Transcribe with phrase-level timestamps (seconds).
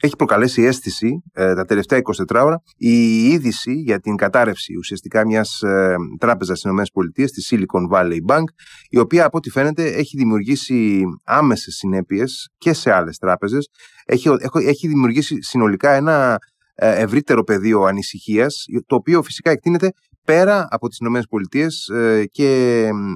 [0.00, 5.62] έχει προκαλέσει αίσθηση ε, τα τελευταία 24 ώρα η είδηση για την κατάρρευση ουσιαστικά μιας
[5.62, 8.44] ε, τράπεζας στις ΗΠΑ, της Silicon Valley Bank,
[8.88, 13.68] η οποία από ό,τι φαίνεται έχει δημιουργήσει άμεσες συνέπειες και σε άλλες τράπεζες.
[14.04, 14.28] Έχει,
[14.66, 16.38] έχει δημιουργήσει συνολικά ένα
[16.74, 19.92] ε, ευρύτερο πεδίο ανησυχίας, το οποίο φυσικά εκτείνεται
[20.32, 22.50] πέρα από τις Ηνωμένες Πολιτείες ε, και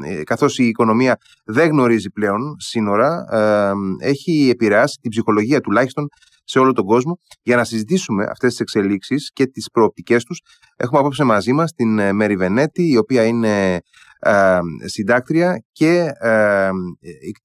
[0.06, 3.24] ε, καθώς η οικονομία δεν γνωρίζει πλέον σύνορα
[4.02, 6.08] έχει επηρεάσει την ψυχολογία τουλάχιστον
[6.44, 7.18] σε όλο τον κόσμο.
[7.42, 10.40] Για να συζητήσουμε αυτές τις εξελίξεις και τις προοπτικές τους
[10.76, 13.80] έχουμε απόψε μαζί μας την Μέρη Βενέτη η οποία είναι
[14.84, 16.06] συντάκτρια και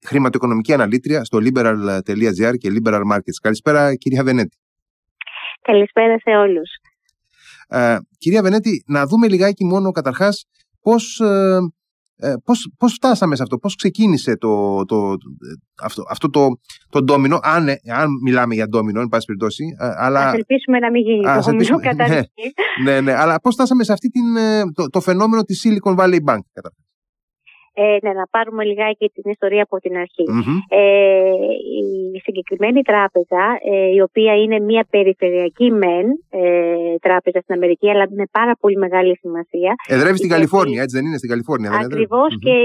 [0.06, 3.38] χρηματοοικονομική αναλύτρια στο liberal.gr και liberal markets.
[3.42, 4.56] Καλησπέρα κυρία Βενέτη.
[5.62, 6.70] Καλησπέρα σε όλους.
[7.68, 10.44] Ε, κυρία Βενέτη, να δούμε λιγάκι μόνο καταρχάς
[10.80, 11.58] πώς, ε,
[12.16, 15.14] ε, πώς, πώς φτάσαμε σε αυτό, πώς ξεκίνησε το, το,
[15.82, 16.48] αυτό, αυτό το,
[16.88, 19.64] το ντόμινο, αν, αν μιλάμε για ντόμινο, εν πάση περιπτώσει.
[19.78, 20.28] Αλλά...
[20.28, 22.22] Ας ελπίσουμε να μην γίνει το ντόμινο ναι,
[22.84, 24.24] ναι, ναι, αλλά πώς φτάσαμε σε αυτή την,
[24.74, 26.87] το, το φαινόμενο της Silicon Valley Bank καταρχάς.
[27.80, 30.24] Ε, ναι, να πάρουμε λιγάκι την ιστορία από την αρχη
[30.68, 30.80] Ε,
[32.14, 38.06] η συγκεκριμένη τράπεζα, ε, η οποία είναι μια περιφερειακή μεν ε, τράπεζα στην Αμερική, αλλά
[38.10, 39.74] με πάρα πολύ μεγάλη σημασία.
[39.86, 41.70] Εδρεύει στην Καλιφόρνια, έτσι δεν είναι, στην Καλιφόρνια.
[41.70, 42.56] Ακριβώς και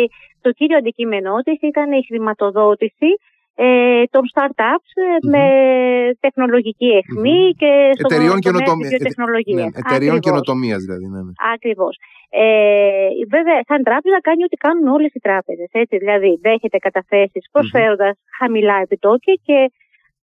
[0.42, 3.10] το κύριο αντικείμενό της ήταν η χρηματοδότηση
[3.56, 5.46] ε, των startups mm με
[6.20, 7.58] τεχνολογική αιχμή mm-hmm.
[7.62, 8.90] και στο εταιριών καινοτομία.
[9.56, 11.06] Ναι, εταιριών καινοτομίας δηλαδή.
[11.14, 11.34] Ναι, ναι.
[11.54, 11.98] Ακριβώς.
[12.30, 15.70] Ε, βέβαια, σαν τράπεζα κάνει ό,τι κάνουν όλες οι τράπεζες.
[15.90, 18.38] Δηλαδή, δέχεται καταθέσεις προσφέροντας mm-hmm.
[18.40, 19.72] χαμηλά επιτόκια και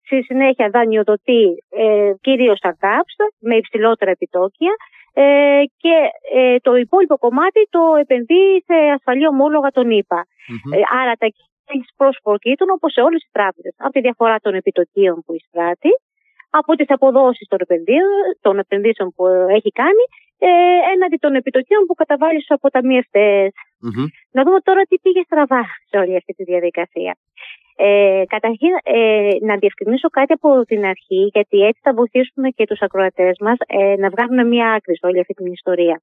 [0.06, 4.72] στη συνέχεια δανειοδοτεί ε, κυρίως startups με υψηλότερα επιτόκια
[5.14, 5.94] ε, και
[6.34, 10.20] ε, το υπόλοιπο κομμάτι το επενδύει σε ασφαλή ομόλογα των ΙΠΑ.
[10.26, 10.72] Mm-hmm.
[10.76, 11.26] Ε, άρα τα
[11.74, 13.74] έχει προσφορκήτων όπως σε όλες τις τράπεζες.
[13.78, 15.92] Από τη διαφορά των επιτοκίων που εισπράττει,
[16.50, 17.58] από τις αποδόσεις των,
[18.40, 20.04] των επενδύσεων που έχει κάνει,
[20.38, 20.48] ε,
[20.94, 23.48] έναντι των επιτοκίων που καταβάλει στους αποταμιευτές.
[23.84, 24.06] Mm-hmm.
[24.30, 27.16] Να δούμε τώρα τι πήγε στραβά σε όλη αυτή τη διαδικασία.
[27.76, 32.80] Ε, καταρχήν, ε, να διευκρινίσω κάτι από την αρχή, γιατί έτσι θα βοηθήσουμε και τους
[32.80, 36.02] ακροατές μας ε, να βγάλουν μια άκρη σε όλη αυτή την ιστορια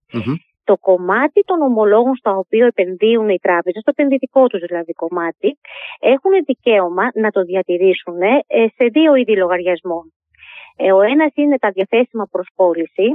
[0.69, 5.49] το κομμάτι των ομολόγων στα οποία επενδύουν οι τράπεζες, το επενδυτικό τους δηλαδή κομμάτι,
[5.99, 10.13] έχουν δικαίωμα να το διατηρήσουν ε, σε δύο είδη λογαριασμών.
[10.75, 13.07] Ε, ο ένας είναι τα διαθέσιμα προς πώληση,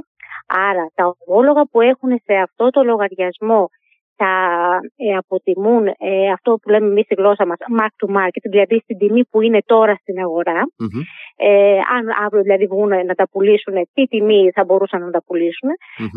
[0.46, 3.68] άρα τα ομόλογα που έχουν σε αυτό το λογαριασμό
[4.16, 4.34] θα
[4.96, 8.98] ε, αποτιμούν ε, αυτό που λέμε εμείς στη γλώσσα μας mark to market, δηλαδή στην
[8.98, 10.62] τιμή που είναι τώρα στην αγορα
[11.36, 15.70] Ε, αν αύριο δηλαδή βγουν να τα πουλήσουν, τι τιμή θα μπορούσαν να τα πουλησουν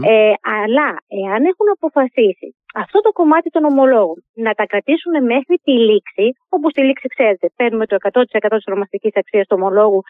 [0.08, 5.72] Ε, αλλά εάν έχουν αποφασίσει αυτό το κομμάτι των ομολόγων να τα κρατήσουν μέχρι τη
[5.72, 10.02] λήξη, όπου στη λήξη ξέρετε, παίρνουμε το 100% της ονομαστικής αξίας του ομολόγου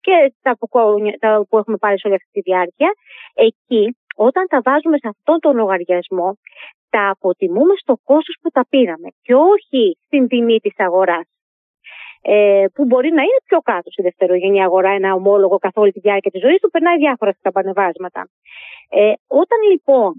[0.00, 0.68] και τα που,
[1.18, 2.90] τα που έχουμε πάρει σε όλη αυτή τη διάρκεια,
[3.34, 6.28] εκεί όταν τα βάζουμε σε αυτόν τον λογαριασμό,
[6.94, 11.26] τα αποτιμούμε στο κόστος που τα πήραμε και όχι στην τιμή της αγοράς.
[12.22, 16.00] Ε, που μπορεί να είναι πιο κάτω στη δευτερογενή αγορά ένα ομόλογο καθ' όλη τη
[16.00, 18.28] διάρκεια της ζωής του, περνάει διάφορα στα πανεβάσματα.
[18.88, 20.12] Ε, όταν λοιπόν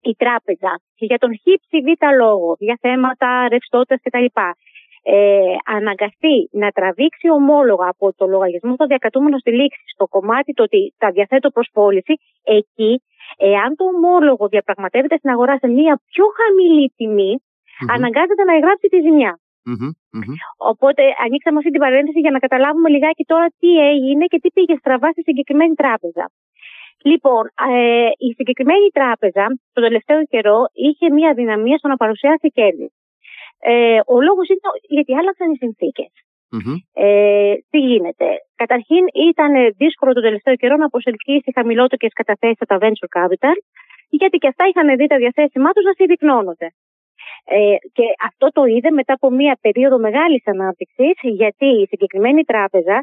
[0.00, 1.88] η τράπεζα και για τον χύψη β
[2.22, 4.28] λόγο, για θέματα ρευστότητας κτλ.
[5.08, 10.62] Ε, αναγκαστεί να τραβήξει ομόλογα από το λογαριασμό των διακατούμενων στη λήξη στο κομμάτι το
[10.62, 13.02] ότι τα διαθέτω προς πώληση, εκεί
[13.36, 16.92] Εάν το ομόλογο διαπραγματεύεται στην αγορά σε μια πιο χαμηλή
[17.94, 19.32] αναγκάζεται να εγγράψει τη ζημια
[20.56, 24.74] Οπότε ανοίξαμε αυτή την παρένθεση για να καταλάβουμε λιγάκι τώρα τι έγινε και τι πήγε
[24.76, 26.30] στραβά στη συγκεκριμένη τράπεζα.
[27.02, 32.92] Λοιπόν, ε, η συγκεκριμένη τράπεζα τον τελευταίο καιρό είχε μια δυναμία στο να παρουσιάσει κέρδη.
[33.58, 36.10] Ε, ο λόγος είναι γιατί άλλαξαν οι συνθήκες.
[36.92, 38.26] Ε, τι γίνεται;
[38.62, 39.52] Καταρχήν ήταν
[39.82, 43.56] δύσκολο το τελευταίο καιρό να προσελκύσει χαμηλότερε καταθέσεις στα venture capital,
[44.18, 46.68] γιατί και αυτά είχαν δει τα διαθέσιμά τους να συρρυκνώνονται.
[47.44, 52.96] Ε, και αυτό το είδε μετά από μια περίοδο μεγάλης ανάπτυξης, γιατί η συγκεκριμένη τράπεζα,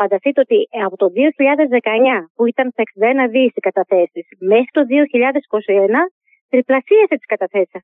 [0.00, 6.02] φανταστείτε ότι από το 2019 που ήταν στα 61 δις οι καταθέσεις, μέχρι το 2021
[6.52, 7.74] τριπλασίασε τις καταθέσεις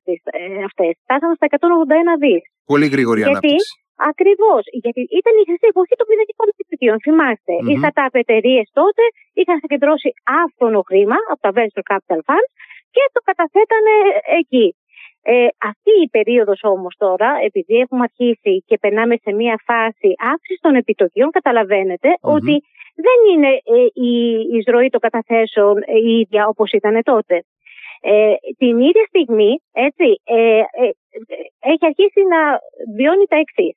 [0.67, 0.93] αυτές.
[1.03, 2.43] Φτάσαμε στα 181 δις.
[2.65, 3.86] Πολύ γρήγορη γιατί, ανάπτυξη.
[4.11, 4.63] Ακριβώς.
[4.83, 6.97] Γιατί ήταν η χρυσή εποχή των πειρατικών επιτυχίων.
[7.05, 7.69] Θυμάστε, mm-hmm.
[7.69, 9.03] οι startup εταιρείε τότε
[9.39, 10.09] είχαν συγκεντρώσει
[10.41, 12.51] άφθονο χρήμα από τα venture capital funds
[12.95, 13.95] και το καταθέτανε
[14.41, 14.67] εκεί.
[15.21, 20.61] Ε, αυτή η περίοδος όμως τώρα, επειδή έχουμε αρχίσει και περνάμε σε μια φάση αύξησης
[20.61, 21.29] των επιτοκίων,
[22.21, 22.55] ότι
[23.05, 24.11] δεν είναι ε, η
[24.55, 27.43] εισρωή των καταθέσεων ε, η ίδια όπως ήταν τότε.
[28.01, 30.89] Ε, την ίδια στιγμή, έτσι, ε, ε,
[31.59, 32.41] έχει αρχίσει να
[32.95, 33.75] βιώνει τα εξής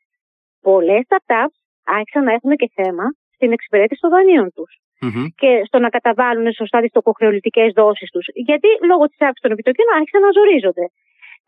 [0.61, 3.05] πολλές startups άρχισαν να έχουν και θέμα
[3.35, 4.73] στην εξυπηρέτηση των δανείων τους
[5.41, 8.27] και στο να καταβάλουν σωστά τι τοκοχρεωτικέ δόσεις τους.
[8.35, 10.85] Γιατί λόγω της αύξησης των επιτοκίων άρχισαν να ζορίζονται.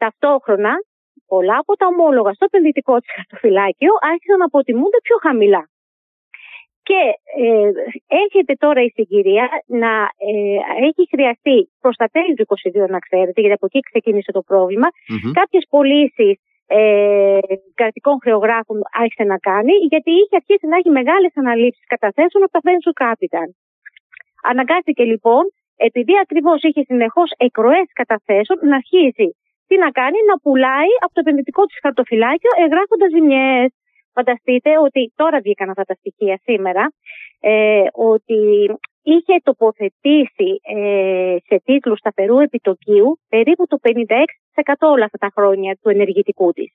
[0.02, 0.72] Ταυτόχρονα,
[1.26, 5.62] πολλά από τα ομόλογα στο επενδυτικό της χαρτοφυλάκιο άρχισαν να αποτιμούνται πιο χαμηλά.
[6.88, 7.00] Και
[7.44, 7.70] ε,
[8.22, 9.92] έρχεται τώρα η συγκυρία να
[10.30, 12.46] ε, έχει χρειαστεί προς τα τέλη του
[12.84, 15.32] 2022, να ξέρετε, γιατί από εκεί ξεκίνησε το πρόβλημα, mm-hmm.
[15.40, 16.36] κάποιες πωλήσεις
[16.78, 17.38] ε,
[17.74, 22.60] κρατικών χρεογράφων άρχισε να κάνει, γιατί είχε αρχίσει να έχει μεγάλες αναλήψεις καταθέσεων από τα
[22.66, 23.48] venture capital.
[24.50, 25.42] Αναγκάστηκε λοιπόν,
[25.76, 29.28] επειδή ακριβώς είχε συνεχώς εκροές καταθέσεων, να αρχίσει
[29.66, 33.70] τι να κάνει, να πουλάει από το επενδυτικό της χαρτοφυλάκιο εγγράφοντας ζημιές.
[34.14, 36.92] Φανταστείτε ότι τώρα βγήκαν αυτά τα στοιχεία σήμερα,
[37.40, 38.40] ε, ότι
[39.02, 43.88] είχε τοποθετήσει ε, σε τίτλους σταθερού επιτοκίου περίπου το 56%
[44.80, 46.72] όλα αυτά τα χρόνια του ενεργητικού της.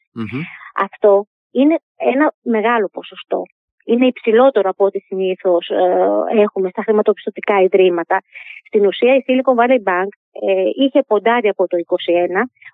[0.75, 3.41] Αυτό είναι ένα μεγάλο ποσοστό.
[3.85, 8.21] Είναι υψηλότερο από ό,τι συνήθως ε, έχουμε στα χρηματοπιστωτικά ιδρύματα.
[8.67, 10.11] Στην ουσία, η Silicon Valley Bank
[10.47, 11.81] ε, είχε ποντάρει από το 2021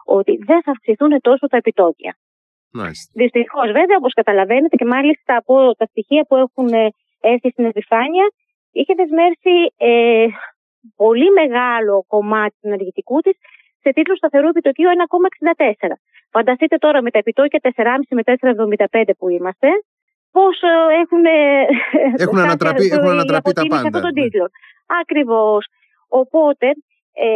[0.05, 2.17] ότι δεν θα αυξηθούν τόσο τα επιτόκια.
[2.79, 3.01] Nice.
[3.13, 6.89] Δυστυχώς, βέβαια, όπως καταλαβαίνετε, και μάλιστα από τα στοιχεία που έχουν ε,
[7.21, 8.31] έρθει στην επιφάνεια,
[8.71, 10.25] είχε δεσμεύσει ε,
[10.95, 13.37] πολύ μεγάλο κομμάτι του ενεργητικού της
[13.83, 14.89] σε τίτλο σταθερού επιτοκίου
[15.85, 15.87] 1,64.
[16.35, 18.21] Φανταστείτε τώρα με τα επιτόκια 4,5 με
[18.91, 19.67] 4,75 που είμαστε,
[20.35, 21.23] πώ ε, έχουν,
[22.25, 23.87] έχουν ανατραπεί, έχουν ανατραπεί τα πάντα.
[23.87, 24.45] αυτόν τον τίτλο.
[25.01, 25.61] Ακριβώς.
[26.07, 26.67] Οπότε
[27.25, 27.27] ε,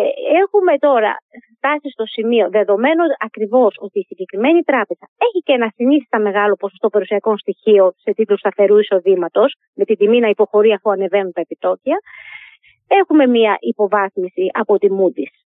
[0.43, 1.11] έχουμε τώρα
[1.55, 6.89] φτάσει στο σημείο, δεδομένου ακριβώς ότι η συγκεκριμένη τράπεζα έχει και ένα συνήθιστα μεγάλο ποσοστό
[6.89, 11.97] περιουσιακών στοιχείων σε τίτλους σταθερού εισοδήματος, με την τιμή να υποχωρεί αφού ανεβαίνουν τα επιτόκια,
[12.87, 15.36] έχουμε μια υποβάθμιση από τη Moody's.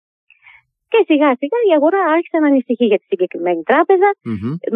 [0.91, 3.61] Και σιγά σιγά η αγορά άρχισε να ανησυχεί για τη συγκεκριμένη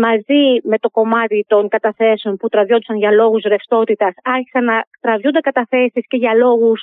[0.05, 6.03] Μαζί με το κομμάτι των καταθέσεων που τραβιόντουσαν για λόγους ρευστότητας, άρχισαν να τραβιούνται καταθέσεις
[6.07, 6.79] και για λόγους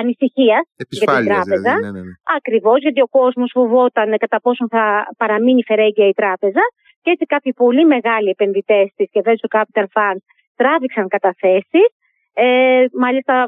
[0.00, 1.72] ανησυχίας για την τράπεζα.
[1.72, 2.12] Δηλαδή, ναι, ναι, ναι.
[2.38, 4.84] Ακριβώς, γιατί ο κόσμος φοβόταν κατά πόσον θα
[5.16, 6.64] παραμείνει φερέγγια η τράπεζα.
[7.02, 10.24] Και έτσι κάποιοι πολύ μεγάλοι επενδυτές της και venture capital funds
[10.56, 11.86] τράβηξαν καταθέσεις.
[12.34, 13.46] Ε, μάλιστα, ε,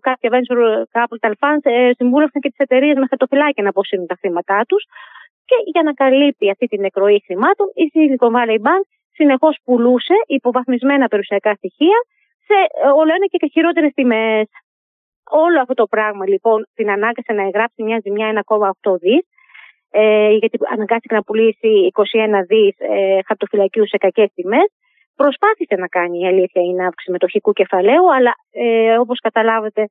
[0.00, 4.64] κάποια venture capital funds ε, συμβούλευσαν και τις εταιρείες με χαρτοφυλάκια να αποσύρουν τα χρήματά
[4.68, 4.84] τους.
[5.44, 11.08] Και για να καλύπτει αυτή την εκροή χρημάτων, η Silicon Valley Bank συνεχώς πουλούσε υποβαθμισμένα
[11.08, 11.98] περιουσιακά στοιχεία
[12.46, 14.48] σε ε, όλο ένα και χειρότερες τιμές.
[15.30, 19.24] Όλο αυτό το πράγμα λοιπόν την ανάγκασε να εγγράψει μια ζημιά 1,8 δις,
[19.90, 22.02] ε, γιατί αναγκάστηκε να πουλήσει 21
[22.48, 24.68] δις ε, χαρτοφυλακίου σε κακές τιμές.
[25.22, 29.82] Προσπάθησε να κάνει η αλήθεια είναι αύξηση μετοχικού κεφαλαίου, αλλά ε, όπως καταλάβετε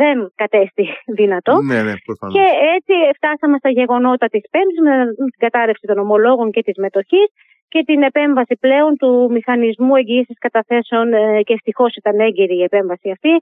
[0.00, 0.86] δεν κατέστη
[1.20, 1.54] δυνατό.
[1.62, 1.94] Ναι, ναι,
[2.34, 2.44] και
[2.76, 7.28] έτσι φτάσαμε στα γεγονότα της Πέμπτης με την κατάρρευση των ομολόγων και της μετοχής
[7.68, 13.10] και την επέμβαση πλέον του μηχανισμού εγγύησης καταθέσεων ε, και ευτυχώς ήταν έγκυρη η επέμβαση
[13.10, 13.32] αυτή,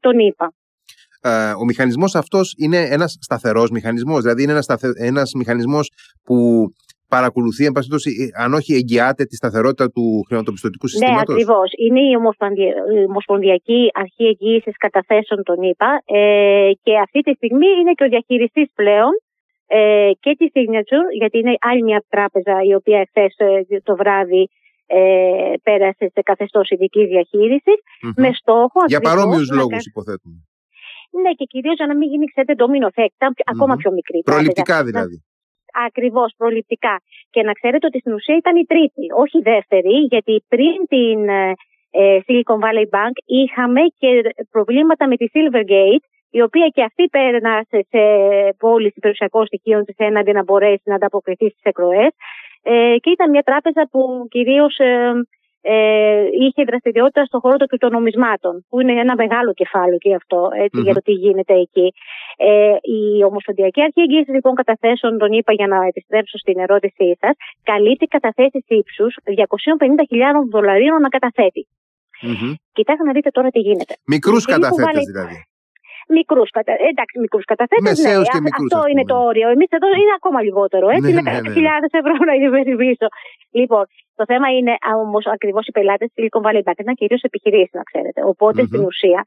[0.00, 0.52] τον είπα.
[1.20, 4.88] Ε, ο μηχανισμός αυτός είναι ένας σταθερός μηχανισμός, δηλαδή είναι ένας, σταθε...
[4.96, 5.90] ένας μηχανισμός
[6.24, 6.36] που
[7.08, 11.70] παρακολουθεί, εν πάση ε, αν όχι εγγυάται τη σταθερότητα του χρηματοπιστωτικού συστήματος; Ναι, ακριβώς.
[11.84, 12.14] Είναι η,
[13.08, 18.68] Ομοσπονδιακή Αρχή Εγγύησης Καταθέσεων, τον είπα, ε, και αυτή τη στιγμή είναι και ο διαχειριστής
[18.74, 19.12] πλέον
[19.66, 24.48] ε, και τη Signature, γιατί είναι άλλη μια τράπεζα η οποία εχθές ε, το βράδυ
[24.86, 27.08] ε, πέρασε σε καθεστώς ειδικής
[28.16, 30.36] με στόχο Για παρόμοιους λόγους, υποθέτουμε.
[31.22, 32.88] Ναι, και κυρίως για να μην γίνει, ξέρετε, ντομίνο
[33.44, 34.22] ακόμα πιο μικρή.
[34.24, 35.25] Προληπτικά δηλαδή.
[35.84, 37.00] Ακριβώς, προληπτικά.
[37.30, 41.28] Και να ξέρετε ότι στην ουσία ήταν η τρίτη, όχι η δεύτερη, γιατί πριν την
[41.28, 41.52] ε,
[41.90, 47.86] ε, Silicon Valley Bank είχαμε και προβλήματα με τη Silvergate, η οποία και αυτή πέρασε
[47.88, 48.02] σε
[48.58, 52.12] πώληση περιουσιακών στοιχείων της έναντι να μπορέσει να ανταποκριθεί στις εκροές.
[52.62, 55.12] Ε, και ήταν μια τράπεζα που κυρίως ε,
[55.74, 60.40] ε, είχε δραστηριότητα στον χώρο των κρυπτονομισμάτων, που είναι ένα μεγάλο κεφάλαιο και αυτό,
[60.84, 61.88] για το τι γίνεται εκεί.
[62.36, 67.34] Ε, η Ομοσπονδιακή Αρχή Εγγύησης λοιπόν καταθέσεων, τον είπα για να επιστρέψω στην ερώτησή σας,
[67.62, 69.34] καλύπτει καταθέσεις ύψους 250.000
[70.50, 71.62] δολαρίων να καταθέτει.
[72.22, 72.52] Mm-hmm.
[72.72, 73.94] Κοιτάξτε να δείτε τώρα τι γίνεται.
[74.06, 75.36] Μικρούς καταθέτες δηλαδή.
[76.08, 76.72] Μικρούς κατα...
[76.72, 77.98] Ε, εντάξει, μικρούς καταθέτες.
[77.98, 79.48] Ναι, και μικρούς, αυτό είναι το όριο.
[79.54, 80.86] Εμείς εδώ είναι ακόμα λιγότερο.
[80.96, 81.98] Έτσι, ναι, είναι ναι, ναι.
[82.00, 82.34] ευρώ να
[82.82, 83.06] πίσω.
[83.58, 83.84] Λοιπόν,
[84.18, 87.82] το θέμα είναι όμως ακριβώς οι πελάτες της Silicon Valley Bank ήταν κυρίως επιχειρήσεις, να
[87.90, 88.20] ξέρετε.
[88.32, 88.70] Οπότε mm-hmm.
[88.70, 89.20] στην ουσία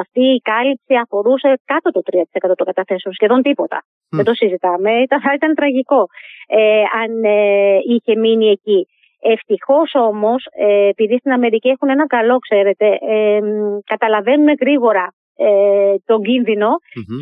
[0.00, 2.02] αυτή η κάλυψη αφορούσε κάτω το
[2.50, 3.78] 3% των καταθέσεων, σχεδόν τίποτα.
[3.82, 4.16] Mm.
[4.16, 4.90] Δεν το συζητάμε.
[5.04, 6.02] Ήταν, θα ήταν τραγικό
[6.46, 8.88] ε, αν ε, είχε μείνει εκεί.
[9.20, 13.40] Ευτυχώς όμως, ε, επειδή στην Αμερική έχουν ένα καλό, ξέρετε, ε,
[13.84, 15.12] καταλαβαίνουν γρήγορα
[15.46, 16.70] ε, τον κινδυνο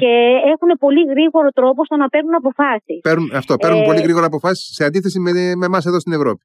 [0.03, 0.13] και
[0.53, 3.01] έχουν πολύ γρήγορο τρόπο στο να παίρνουν αποφάσεις.
[3.09, 5.31] Παίρνουν, αυτό, παίρνουν ε, πολύ γρήγορα αποφάσεις σε αντίθεση με,
[5.61, 6.43] με εμάς εδώ στην Ευρώπη.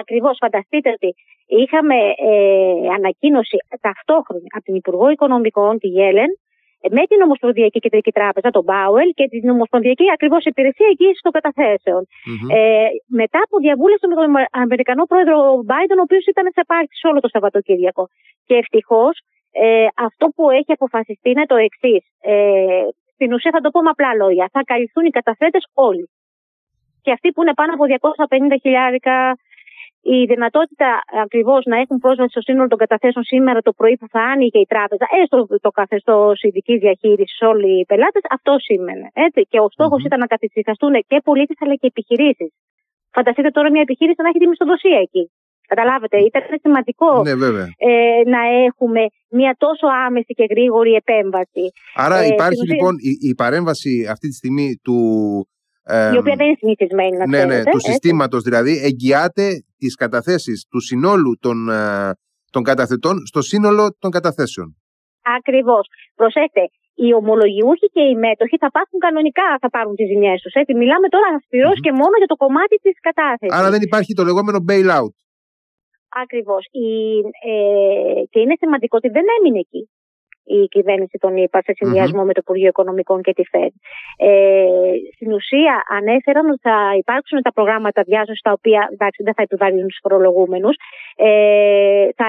[0.00, 1.10] Ακριβώς, φανταστείτε ότι
[1.62, 1.96] είχαμε
[2.30, 6.30] ε, ανακοίνωση ταυτόχρονη από την Υπουργό Οικονομικών, τη Γέλεν,
[6.96, 12.02] με την Ομοσπονδιακή Κεντρική Τράπεζα, τον Μπάουελ και την Ομοσπονδιακή ακριβώς υπηρεσία εγγύησης των καταθέσεων.
[12.06, 12.48] Mm-hmm.
[12.56, 12.88] Ε,
[13.22, 14.26] μετά από διαβούλευση με τον
[14.64, 18.04] Αμερικανό πρόεδρο Μπάιντον, ο οποίος ήταν σε πάρτι όλο το Σαββατοκύριακο.
[18.46, 19.14] Και ευτυχώς
[19.52, 22.04] ε, αυτό που έχει αποφασιστεί είναι το εξής.
[22.20, 22.82] Ε,
[23.14, 24.48] στην ουσία θα το πω με απλά λόγια.
[24.52, 26.10] Θα καλυφθούν οι καταθέτες όλοι.
[27.02, 29.38] Και αυτοί που είναι πάνω από 250 χιλιάρικα
[30.02, 34.20] η δυνατότητα ακριβώς να έχουν πρόσβαση στο σύνολο των καταθέσεων σήμερα το πρωί που θα
[34.20, 39.10] άνοιγε η τράπεζα, έστω το καθεστώς ειδικής διαχείρισης όλοι οι πελάτες, αυτό σήμαινε.
[39.12, 39.40] Έτσι.
[39.50, 42.52] Και ο στοχο ήταν να καθησυχαστούν και πολίτες αλλά και επιχειρήσεις.
[43.12, 45.30] Φανταστείτε τώρα μια επιχείρηση να έχει τη μισθοδοσία εκεί.
[45.72, 47.30] Καταλάβετε, ήταν σημαντικό ναι,
[47.90, 49.02] ε, να έχουμε
[49.38, 51.64] μια τόσο άμεση και γρήγορη επέμβαση.
[51.94, 54.98] Άρα ε, υπάρχει λοιπόν η, η παρέμβαση αυτή τη στιγμή του
[56.14, 59.46] η οποία δεν είναι συνηθισμένη να Ναι, ναι, του συστήματος δηλαδή εγγυάται
[59.78, 62.10] τις καταθέσεις του συνόλου των, ε,
[62.50, 64.76] των καταθετών στο σύνολο των καταθέσεων.
[65.38, 65.84] Ακριβώς.
[66.14, 66.62] Προσέξτε,
[66.94, 70.52] οι ομολογιούχοι και οι μέτοχοι θα πάθουν κανονικά, θα πάρουν τις ζημιές τους.
[70.82, 73.54] Μιλάμε τώρα αυστηρό και μόνο για το κομμάτι της κατάθεσης.
[73.58, 75.14] Άρα δεν υπάρχει το λεγόμενο bailout.
[76.08, 76.64] Ακριβώς.
[76.64, 79.88] Ε, και είναι σημαντικό ότι δεν έμεινε εκεί
[80.48, 83.72] η κυβέρνηση των ΗΠΑ σε συνδυασμό με το Υπουργείο Οικονομικών και τη ΦΕΔ.
[84.16, 84.66] Ε,
[85.14, 89.88] στην ουσία ανέφεραν ότι θα υπάρξουν τα προγράμματα διάσωσης τα οποία εντάξει, δεν θα επιβαρύνουν
[89.88, 90.76] τους φορολογούμενους.
[91.16, 92.26] Ε, θα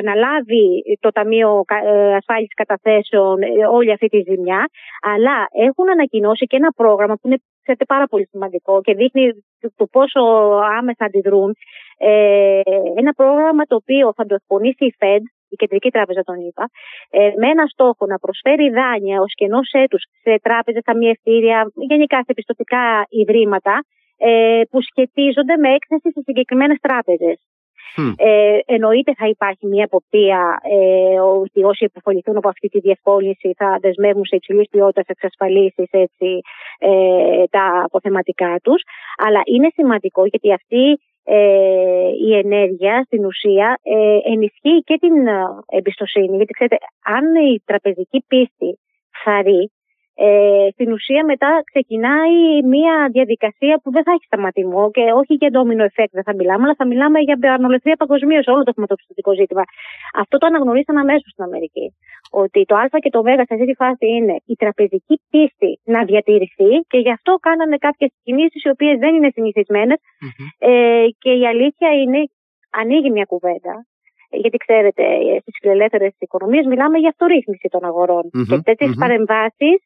[0.00, 0.66] αναλάβει
[1.00, 4.68] το Ταμείο ε, Ασφάλισης Καταθέσεων ε, όλη αυτή τη ζημιά,
[5.00, 9.44] αλλά έχουν ανακοινώσει και ένα πρόγραμμα που είναι ξέρετε, πάρα πολύ σημαντικό και δείχνει
[9.76, 10.20] το πόσο
[10.78, 11.54] άμεσα αντιδρούν.
[12.04, 12.60] Ε,
[12.96, 16.64] ένα πρόγραμμα το οποίο θα το εκπονήσει η ΦΕΔ η Κεντρική Τράπεζα τον είπα,
[17.10, 22.32] ε, με ένα στόχο να προσφέρει δάνεια ως κενός έτους σε τράπεζες, ταμιευτήρια, γενικά σε
[22.34, 23.84] πιστοτικά ιδρύματα
[24.16, 27.38] ε, που σχετίζονται με έκθεση σε συγκεκριμένες τράπεζες.
[28.16, 33.78] Ε, εννοείται θα υπάρχει μια αποπτία ε, ότι όσοι επιφοληθούν από αυτή τη διευκόλυνση θα
[33.80, 36.06] δεσμεύουν σε υψηλής ποιότητας εξασφαλίσεις ε,
[37.50, 38.82] τα αποθεματικά τους.
[39.26, 45.42] Αλλά είναι σημαντικό γιατί αυτή ε, η ενέργεια στην ουσία ε, ενισχύει και την ε,
[45.66, 46.36] εμπιστοσύνη.
[46.36, 48.78] Γιατί ξέρετε, αν η τραπεζική πίστη
[49.24, 49.70] φαρεί,
[50.14, 55.50] ε, στην ουσία μετά ξεκινάει μια διαδικασία που δεν θα έχει σταματημό και όχι για
[55.50, 59.62] ντόμινο εφέκ δεν θα μιλάμε, αλλά θα μιλάμε για ανολευθερία παγκοσμίως όλο το χρηματοπιστωτικό ζήτημα.
[60.14, 61.86] Αυτό το αναγνωρίσαν αμέσως στην Αμερική.
[62.30, 66.04] Ότι το Α και το Β σε αυτή τη φάση είναι η τραπεζική πίστη να
[66.04, 69.30] διατηρηθεί και γι' αυτό κάνανε κάποιες κινήσεις οι οποίες δεν είναι
[70.58, 72.20] Ε, και η αλήθεια είναι,
[72.70, 73.86] ανοίγει μια κουβέντα
[74.30, 75.02] γιατί ξέρετε,
[75.40, 79.78] στις φιλελεύθερες οικονομίες μιλάμε για αυτορύθμιση των αγορων Και τέτοιες mm παρεμβάσεις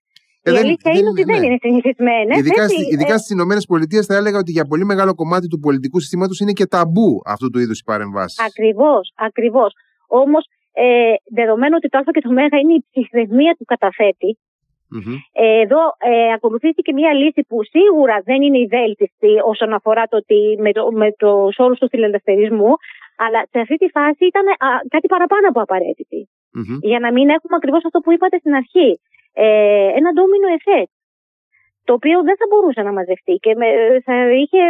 [0.51, 1.47] η ε, αλήθεια είναι ότι δεν ναι.
[1.47, 2.39] είναι συνηθισμένες.
[2.39, 3.21] Ειδικά, ειδικά ε...
[3.23, 6.67] στις Ηνωμένες Πολιτείες θα έλεγα ότι για πολύ μεγάλο κομμάτι του πολιτικού συστήματος είναι και
[6.67, 8.39] ταμπού αυτού του είδους οι παρεμβάσεις.
[8.51, 9.71] Ακριβώς, ακριβώς.
[10.07, 14.31] Όμως, ε, δεδομένου ότι το Α και το Μ είναι η ψυχραιμία του καταθέτη,
[14.95, 15.17] mm-hmm.
[15.63, 20.39] εδώ ε, ακολουθήθηκε μια λύση που σίγουρα δεν είναι η βέλτιστη όσον αφορά το ότι
[20.65, 22.73] με, το, με το όρους του φιλελευθερισμού,
[23.25, 24.47] αλλά σε αυτή τη φάση ήταν
[24.95, 26.21] κάτι παραπάνω από απαραίτητη.
[26.57, 26.79] Mm-hmm.
[26.91, 28.91] Για να μην έχουμε ακριβώς αυτό που είπατε στην αρχή
[29.45, 30.89] ε, ένα ντόμινο εφές,
[31.87, 33.67] το οποίο δεν θα μπορούσε να μαζευτεί και με,
[34.07, 34.63] θα είχε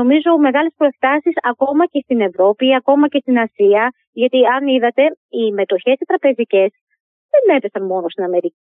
[0.00, 3.84] νομίζω μεγάλες προεκτάσεις ακόμα και στην Ευρώπη, ακόμα και στην Ασία,
[4.20, 5.02] γιατί αν είδατε
[5.36, 6.70] οι μετοχές οι τραπεζικές
[7.32, 8.62] δεν έπεσαν μόνο στην Αμερική.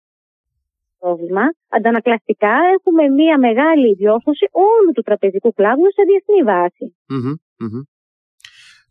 [0.99, 1.45] Πρόβλημα.
[1.69, 6.41] Αντανακλαστικά έχουμε μια μεγάλη διόρθωση όλου του τραπεζικού κλάδου σε διεθνή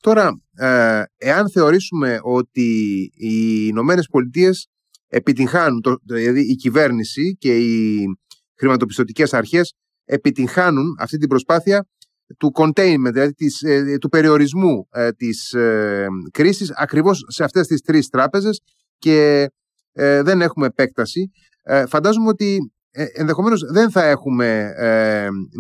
[0.01, 0.27] Τώρα,
[0.67, 2.69] ε, εάν θεωρήσουμε ότι
[3.29, 3.37] οι
[3.73, 4.69] Ηνωμένες Πολιτείες
[5.09, 8.05] επιτυγχάνουν, το, δηλαδή η κυβέρνηση και οι
[8.59, 11.87] χρηματοπιστωτικές αρχές επιτυγχάνουν αυτή την προσπάθεια
[12.39, 17.81] του containment, δηλαδή της, ε, του περιορισμού ε, της ε, κρίσης ακριβώς σε αυτές τις
[17.81, 18.61] τρεις τράπεζες
[18.99, 19.49] και
[19.93, 21.31] ε, δεν έχουμε επέκταση.
[21.89, 22.73] φαντάζομαι ότι
[23.17, 24.71] ενδεχομένως δεν θα έχουμε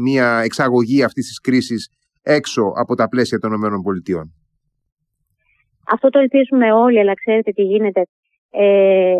[0.00, 1.88] μια εξαγωγή αυτής της κρίσης
[2.22, 4.28] έξω από τα πλαίσια των ΗΠΑ.
[5.86, 8.02] Αυτό το ελπίζουμε όλοι, αλλά ξέρετε τι γίνεται.
[8.56, 9.16] Ε,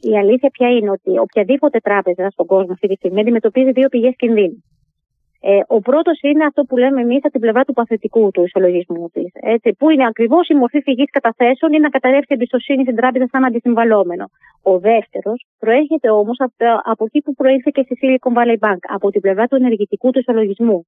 [0.00, 4.14] η αλήθεια πια είναι ότι οποιαδήποτε τράπεζα στον κόσμο αυτή τη στιγμή αντιμετωπίζει δύο πηγές
[4.16, 4.64] κινδύνου.
[5.40, 9.08] Ε, ο πρώτος είναι αυτό που λέμε εμείς από την πλευρά του παθητικού του ισολογισμού
[9.12, 9.32] της.
[9.78, 14.24] Που είναι ακριβώς η μορφή φυγής καταθέσεων ή να καταρρεύσει εμπιστοσύνη στην τράπεζα σαν αντισυμβαλόμενο.
[14.62, 19.10] Ο δεύτερος προέρχεται όμως από, από εκεί που προήλθε και στη Silicon Valley Bank, από
[19.10, 20.86] την πλευρά του ενεργητικού του ισολογισμού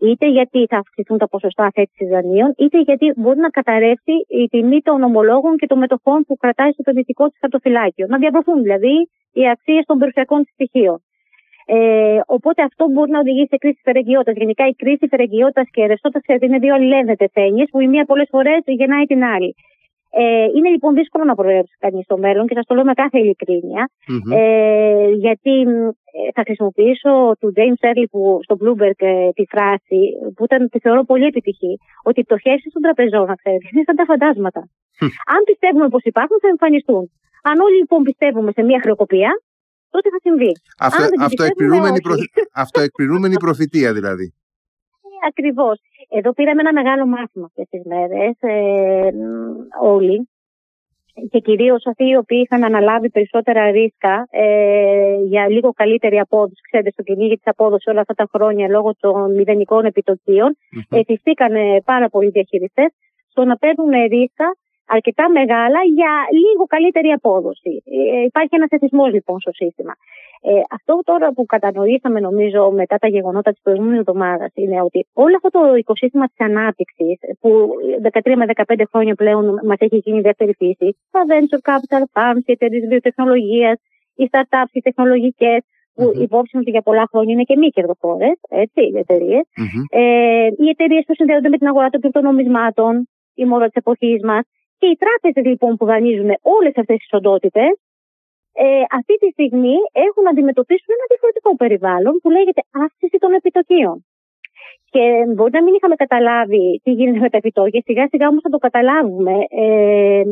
[0.00, 4.80] είτε γιατί θα αυξηθούν τα ποσοστά θέτηση δανείων, είτε γιατί μπορεί να καταρρεύσει η τιμή
[4.80, 8.06] των ομολόγων και των μετοχών που κρατάει στο επενδυτικό της χαρτοφυλάκιο.
[8.08, 11.02] Να διαβρωθούν δηλαδή οι αξίες των περιουσιακών τη στοιχείων.
[11.66, 14.36] Ε, οπότε αυτό μπορεί να οδηγήσει σε κρίση φερεγγιότητας.
[14.36, 18.60] Γενικά η κρίση φερεγγιότητας και ρευστότητα είναι δύο αλληλένδετες έννοιες που η μία πολλές φορές
[18.64, 19.54] γεννάει την άλλη.
[20.12, 23.18] Ε, είναι λοιπόν δύσκολο να προβλέψει κανείς στο μέλλον και σας το λέω με κάθε
[24.32, 25.56] Ε, γιατί
[26.16, 30.00] ε, θα χρησιμοποιήσω του James Early που, στο Bloomberg ε, τη φράση
[30.34, 33.96] που ήταν, τη θεωρώ πολύ επιτυχή, ότι οι πτωχεύσεις των τραπεζών, να ξέρετε, είναι σαν
[34.00, 34.60] τα φαντάσματα.
[35.34, 37.02] Αν πιστεύουμε πως υπάρχουν, θα εμφανιστούν.
[37.42, 39.30] Αν όλοι λοιπόν πιστεύουμε σε μια χρεοκοπία,
[39.90, 40.52] τότε θα συμβεί.
[40.78, 41.02] Αυτό,
[42.56, 44.34] αυτοεκπληρούμενη προφητεία δηλαδή.
[45.28, 45.80] Ακριβώς.
[46.08, 49.10] Εδώ πήραμε ένα μεγάλο μάθημα αυτές τις μέρες ε,
[49.82, 50.28] όλοι
[51.30, 56.60] και κυρίως αυτοί οι οποίοι είχαν αναλάβει περισσότερα ρίσκα ε, για λίγο καλύτερη απόδοση.
[56.70, 60.56] Ξέρετε, στο κυνήγι της απόδοσης όλα αυτά τα χρόνια λόγω των μηδενικών επιτοκίων,
[60.90, 61.78] mm-hmm.
[61.84, 62.90] πάρα πολλοί διαχειριστές
[63.28, 64.56] στο να παίρνουν ρίσκα
[64.96, 66.12] αρκετά μεγάλα για
[66.42, 67.82] λίγο καλύτερη απόδοση.
[67.84, 69.94] Ε, υπάρχει ένας εθισμός λοιπόν στο σύστημα.
[70.42, 75.34] Ε, αυτό τώρα που κατανοήσαμε νομίζω μετά τα γεγονότα της προηγούμενης εβδομάδας είναι ότι όλο
[75.36, 77.68] αυτό το οικοσύστημα της ανάπτυξης που
[78.02, 82.52] 13 με 15 χρόνια πλέον μας έχει γίνει δεύτερη φύση, τα venture capital funds, οι
[82.52, 83.80] εταιρείες βιοτεχνολογίας,
[84.14, 85.60] οι startups, οι τεχνολογικές,
[85.94, 86.22] που mm-hmm.
[86.26, 89.44] υπόψη ότι για πολλά χρόνια είναι και μη κερδοφόρες, έτσι, οι εταιρείες.
[89.60, 89.84] Mm-hmm.
[89.88, 94.44] Ε, οι εταιρείες που συνδέονται με την αγορά των κρυπτονομισμάτων, η μόρα της εποχής μας,
[94.78, 97.72] και οι τράπεζες λοιπόν που δανείζουν όλες αυτές τις οντότητες,
[98.52, 99.76] ε, αυτή τη στιγμή
[100.06, 104.04] έχουν να αντιμετωπίσουν ένα διαφορετικό περιβάλλον που λέγεται αύξηση των επιτοκίων.
[104.90, 105.04] Και
[105.34, 108.58] μπορεί να μην είχαμε καταλάβει τι γίνεται με τα επιτόκια, σιγά σιγά όμως θα το
[108.58, 110.22] καταλάβουμε ε,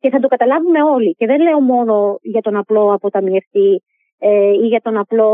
[0.00, 1.14] και θα το καταλάβουμε όλοι.
[1.18, 3.82] Και δεν λέω μόνο για τον απλό αποταμιευτή
[4.18, 5.30] ε, ή για τον απλό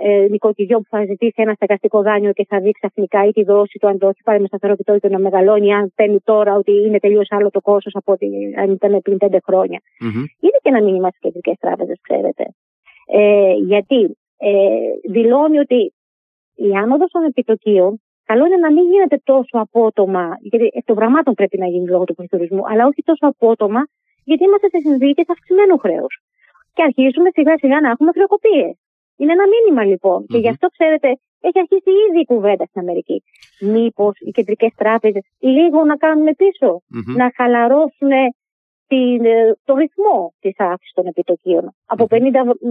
[0.00, 3.78] ε, νοικοκυριό που θα ζητήσει ένα στεγαστικό δάνειο και θα δει ξαφνικά ή τη δόση
[3.78, 6.98] του αν το έχει πάρει με σταθερό επιτόκιο να μεγαλώνει, αν παίρνει τώρα ότι είναι
[6.98, 9.80] τελείως άλλο το κόστος από ότι αν ήταν πριν πέντε χρόνια.
[9.80, 10.24] Mm-hmm.
[10.40, 12.44] Είναι και ένα μήνυμα στι κεντρικές τράπεζες, ξέρετε.
[13.06, 14.00] Ε, γιατί
[14.36, 15.80] ε, δηλώνει ότι
[16.54, 17.90] η άνοδος των επιτοκίων
[18.24, 22.04] καλό είναι να μην γίνεται τόσο απότομα, γιατί εκ των πραγμάτων πρέπει να γίνει λόγω
[22.04, 23.80] του πληθωρισμού, αλλά όχι τόσο απότομα,
[24.24, 26.06] γιατί είμαστε σε συνθήκες αυξημένου χρέου
[26.74, 28.74] και αρχίζουμε σιγά σιγά να έχουμε χρεοκοπίες.
[29.16, 30.18] Είναι ένα μήνυμα λοιπόν.
[30.22, 30.32] Mm-hmm.
[30.32, 31.08] Και γι' αυτό ξέρετε,
[31.40, 33.22] έχει αρχίσει ήδη η κουβέντα στην Αμερική.
[33.60, 37.16] Μήπως οι κεντρικές τράπεζες λίγο να κάνουν πίσω, mm-hmm.
[37.20, 38.12] να χαλαρώσουν
[38.86, 41.64] την, ε, το ρυθμό της αύξησης των επιτοκίων.
[41.64, 41.84] Mm-hmm.
[41.86, 42.16] Από 50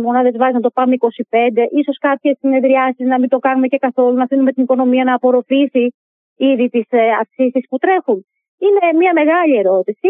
[0.03, 4.15] μονάδες βάση να το πάμε 25, ίσως κάποιες συνεδριάσεις να μην το κάνουμε και καθόλου,
[4.15, 5.93] να αφήνουμε την οικονομία να απορροφήσει
[6.35, 8.25] ήδη τις ε, αυξήσεις που τρέχουν.
[8.57, 10.09] Είναι μια μεγάλη ερώτηση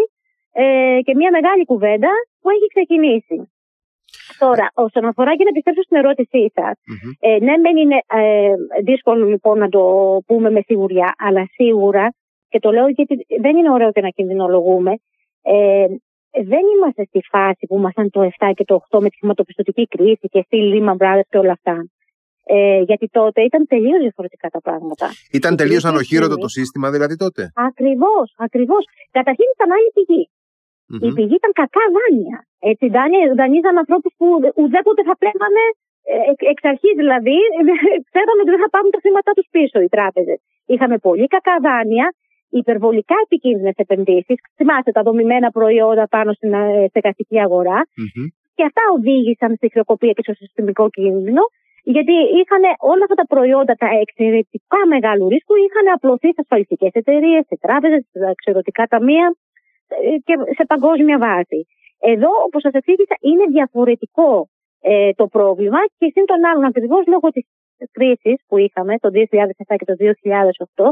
[0.53, 2.09] ε, και μια μεγάλη κουβέντα
[2.41, 3.49] που έχει ξεκινήσει.
[4.37, 7.11] Τώρα, όσον αφορά και να επιστρέψω στην ερώτησή σας, mm-hmm.
[7.19, 9.81] ε, ναι, δεν είναι ε, δύσκολο λοιπόν να το
[10.25, 12.13] πούμε με σιγουριά, αλλά σίγουρα,
[12.49, 14.93] και το λέω γιατί δεν είναι ωραίο και να κινδυνολογούμε,
[15.53, 15.87] ε,
[16.51, 20.27] δεν είμαστε στη φάση που ήμασταν το 7 και το 8 με τη χρηματοπιστωτική κρίση
[20.33, 21.75] και στη Lehman Brothers και όλα αυτά.
[22.47, 25.07] Ε, γιατί τότε ήταν τελείως διαφορετικά τα πράγματα.
[25.39, 28.83] Ήταν τελείως ανοχήρωτο το σύστημα, δηλαδή τότε; Ακριβώς, ακριβώς.
[29.17, 30.23] Καταρχήν ήταν άλλη πηγή.
[30.29, 31.07] Mm-hmm.
[31.07, 32.37] Η πηγή ήταν κακά δάνεια.
[32.71, 32.85] Έτσι,
[33.39, 34.25] δανείζαν ανθρώπους που
[34.61, 35.63] ουδέποτε θα πλέγανε
[36.13, 37.37] ε, εξ αρχής δηλαδή,
[38.09, 40.39] ξέραμε ότι δεν θα πάρουν τα χρήματά τους πίσω οι τράπεζες.
[40.73, 42.05] Είχαμε πολύ κακά δάνεια,
[42.61, 44.37] υπερβολικά επικίνδυνες επενδύσεις.
[44.57, 47.79] Θυμάστε τα δομημένα προϊόντα πάνω στην ε, στεγαστική αγορά.
[47.85, 48.27] Mm-hmm.
[48.55, 51.43] Και αυτά οδήγησαν στη χρεοκοπία και στο συστημικό κίνδυνο,
[51.83, 57.43] γιατί είχαν όλα αυτά τα προϊόντα, τα εξαιρετικά μεγάλου ρίσκου, είχαν απλωθεί σε ασφαλιστικές εταιρείες,
[57.49, 59.27] σε τράπεζες, σε εξαιρετικά ταμεία
[59.87, 61.59] ε, και σε παγκόσμια βάση.
[62.13, 64.49] Εδώ, όπως σας εξήγησα, είναι διαφορετικό
[64.81, 67.45] ε, το πρόβλημα και συν των άλλων ακριβώς λόγω της
[67.91, 69.95] κρίσης που είχαμε το 2007 και το
[70.75, 70.89] 2008,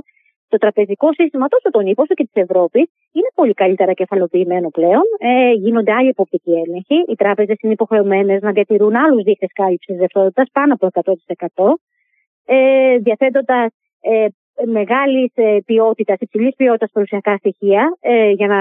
[0.48, 5.06] το τραπεζικό σύστημα τόσο των ΗΠΑ όσο και της Ευρώπης είναι πολύ καλύτερα κεφαλοποιημένο πλέον.
[5.18, 6.98] Ε, γίνονται άλλοι εποπτικοί έλεγχοι.
[7.08, 11.74] Οι τράπεζες είναι υποχρεωμένες να διατηρούν άλλους δείκτες κάλυψης ρευστότητας πάνω από 100%.
[12.46, 14.28] Ε, διαθέτοντα ε,
[14.66, 18.60] μεγάλης ε, ποιότητας, υψηλής ποιότητας παρουσιακά στοιχεία ε, για να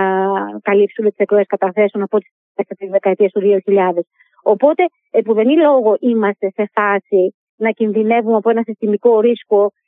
[0.62, 3.98] καλύψουμε τις εκλογές καταθέσεων από τις δεκαετίες του 2000.
[4.42, 9.81] Οπότε, επουδενή λόγο είμαστε σε φάση να κινδυνεύουμε από ένα συστημικό ρίσκο ε, ε,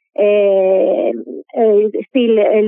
[2.06, 2.20] στη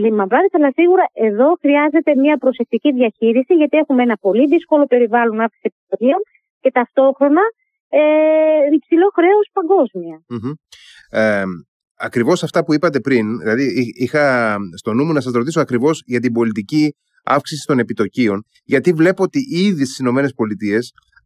[0.02, 5.40] Lehman Brothers, αλλά σίγουρα εδώ χρειάζεται μια προσεκτική διαχείριση γιατί έχουμε ένα πολύ δύσκολο περιβάλλον
[5.40, 6.20] αύξηση επιδοτήων
[6.60, 7.40] και ταυτόχρονα
[7.88, 8.00] ε,
[8.74, 10.16] υψηλό χρέος παγκόσμια.
[10.32, 10.54] Mm-hmm.
[11.20, 11.42] Ε,
[11.98, 16.20] ακριβώς αυτά που είπατε πριν, δηλαδή είχα στο νου μου να σας ρωτήσω ακριβώς για
[16.20, 20.78] την πολιτική αύξηση των επιτοκίων, γιατί βλέπω ότι ήδη στις ΗΠΑ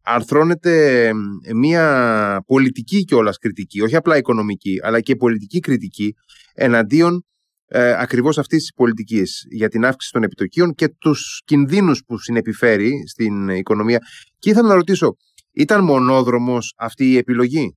[0.03, 1.11] αρθρώνεται
[1.55, 6.15] μια πολιτική κιόλας κριτική, όχι απλά οικονομική, αλλά και πολιτική κριτική
[6.55, 7.25] εναντίον
[7.73, 13.07] ε, ακριβώς αυτής της πολιτικής για την αύξηση των επιτοκίων και τους κινδύνους που συνεπιφέρει
[13.07, 13.99] στην οικονομία.
[14.39, 15.17] Και ήθελα να ρωτήσω,
[15.53, 17.77] ήταν μονόδρομος αυτή η επιλογή;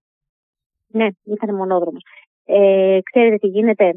[0.88, 2.02] Ναι, ήταν μονόδρομος.
[2.46, 3.94] Ε, ξέρετε τι γίνεται;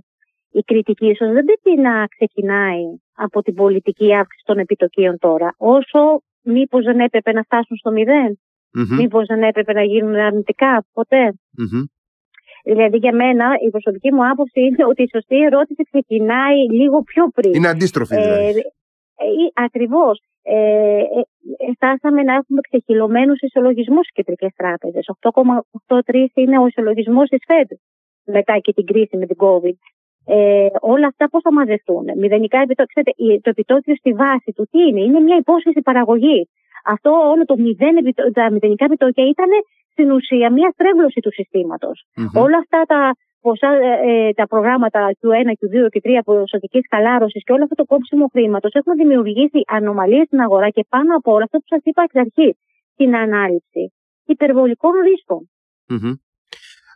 [0.51, 6.23] Η κριτική ίσως δεν πρέπει να ξεκινάει από την πολιτική αύξηση των επιτοκίων τώρα, όσο
[6.47, 8.31] μήπως δεν έπρεπε να φτάσουν στο μηδέν,
[8.79, 8.97] mm-hmm.
[8.99, 10.85] μήπως δεν έπρεπε να γίνουν αρνητικά;
[12.65, 17.29] Δηλαδή για μένα η προσωπική μου άποψη είναι ότι η σωστή ερώτηση ξεκινάει λίγο πιο
[17.35, 17.55] πριν.
[17.55, 18.43] Είναι αντίστροφη δηλαδή.
[18.43, 20.21] Ε, ε, ακριβώς.
[20.43, 25.05] Ε, ε, φτάσαμε να έχουμε ξεχυλωμένους ισολογισμούς στις κεντρικές τράπεζες.
[25.21, 27.69] 8,83 είναι ο ισολογισμός της ΦΕΔ
[28.25, 29.79] μετά και την κρίση με την COVID.
[30.29, 32.05] Ε, όλα αυτά πώς θα μαζευτούν.
[32.17, 33.03] Μηδενικά επιτόκια.
[33.43, 36.49] Το επιτόκιο στη βάση του τι είναι; Είναι μια υπόσχεση παραγωγή.
[36.85, 37.95] Αυτό όλο το μηδέν,
[38.33, 39.49] τα μηδενικά επιτόκια ήταν
[39.91, 43.01] στην ουσία μια στρέβλωση του συστηματος Όλα αυτά τα,
[43.41, 47.85] ποσά, ε, ε τα προγράμματα Q1, Q2 και 3 ποσοτικής χαλάρωσης και όλο αυτό το
[47.85, 52.03] κόψιμο χρήματος έχουν δημιουργήσει ανομαλίες στην αγορά και πάνω από όλα αυτό που σας είπα
[52.03, 52.57] εξ αρχής,
[52.97, 53.93] την ανάληψη
[54.27, 54.93] υπερβολικών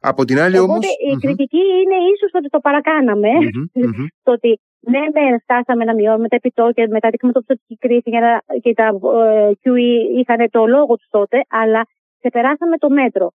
[0.01, 0.79] Από την άλλη όμως...
[1.13, 3.29] η κριτική είναι ίσως ότι το παρακάναμε.
[4.23, 8.11] το ότι ναι, ναι, φτάσαμε να μειώνουμε τα επιτόκια μετά την χρηματοπιστωτική κρίση
[8.61, 11.87] και τα ε, QE είχαν το λόγο τους τότε, αλλά
[12.19, 13.33] ξεπεράσαμε το μέτρο.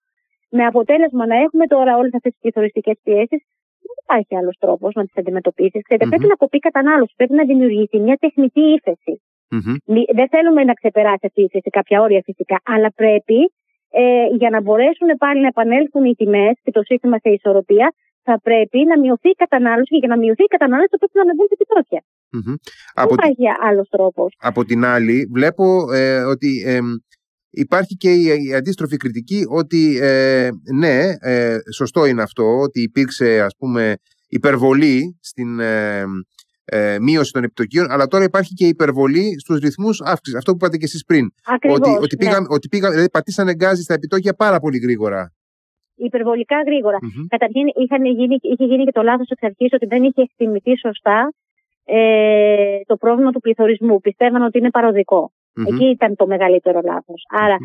[0.50, 3.42] Με αποτέλεσμα να έχουμε τώρα όλες αυτές τις πληθωριστικέ πιέσεις,
[3.86, 5.82] δεν υπάρχει άλλος τρόπος να τις αντιμετωπίσεις.
[5.86, 6.06] Mm-hmm.
[6.10, 9.14] Πρέπει να κοπεί κατανάλωση, πρέπει να δημιουργήσει μια τεχνητή ύφεση.
[9.54, 9.76] Mm-hmm.
[10.16, 13.40] Δεν θέλουμε να ξεπεράσει αυτή η ύφεση, κάποια όρια φυσικά, αλλά πρέπει
[14.02, 17.88] ε, για να μπορέσουν πάλι να επανέλθουν οι τιμές και το σύστημα σε ισορροπία,
[18.28, 21.26] θα πρέπει να μειωθεί η κατανάλωση και για να μειωθεί η κατανάλωση θα πρέπει να
[21.28, 22.02] ανεβούν τα επιτόκια.
[22.36, 22.56] Mm-hmm.
[22.96, 24.30] Δεν υπάρχει άλλος τρόπος.
[24.50, 26.80] Από την άλλη, βλέπω ε, ότι ε,
[27.58, 33.56] Υπάρχει και η, αντίστροφη κριτική ότι ε, ναι, ε, σωστό είναι αυτό, ότι υπήρξε ας
[33.58, 33.96] πούμε
[34.28, 35.60] υπερβολή στην
[36.66, 40.38] ε, ε, μείωση των επιτοκίων, αλλά τώρα υπάρχει και υπερβολή στους ρυθμούς αύξησης.
[40.38, 41.26] Αυτό που είπατε και εσείς πριν.
[41.46, 42.46] Ακριβώς, ότι, ότι, πήγα, ναι.
[42.50, 45.34] ότι πήγα, δηλαδή πατήσανε γκάζι στα επιτόκια πάρα πολύ γρήγορα.
[45.96, 46.98] Υπερβολικά γρήγορα.
[47.02, 47.26] Mm-hmm.
[47.28, 47.66] Καταρχήν
[48.20, 51.34] γίνει, είχε γίνει και το λάθος εξ αρχής ότι δεν είχε εκτιμηθεί σωστά
[51.86, 54.00] ε, το πρόβλημα του πληθωρισμού.
[54.00, 55.32] Πιστεύαν ότι είναι παροδικό.
[55.32, 55.74] Mm-hmm.
[55.74, 57.22] Εκεί ήταν το μεγαλύτερο λάθος.
[57.44, 57.58] Άρα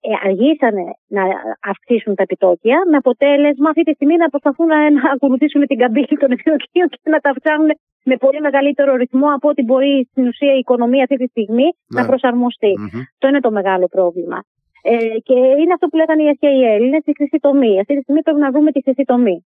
[0.00, 1.22] ε, αργήσανε να
[1.70, 6.16] αυξήσουν τα επιτόκια με αποτέλεσμα αυτή τη στιγμή να προσπαθούν να, να ακολουθήσουν την καμπύλη
[6.22, 7.70] των επιτοκίων και να τα αυξάνουν
[8.04, 12.00] με πολύ μεγαλύτερο ρυθμό από ό,τι μπορεί στην ουσία η οικονομία αυτή τη στιγμή να
[12.00, 12.06] ναι.
[12.06, 12.72] προσαρμοστεί.
[12.78, 13.02] Mm-hmm.
[13.18, 14.38] Το είναι το μεγάλο πρόβλημα.
[14.82, 17.80] Ε, και είναι αυτό που λέγανε οι αρχαίοι Έλληνες, η χρυσή τομή.
[17.80, 19.44] Αυτή τη στιγμή πρέπει να βρούμε τη χρυσή τομή.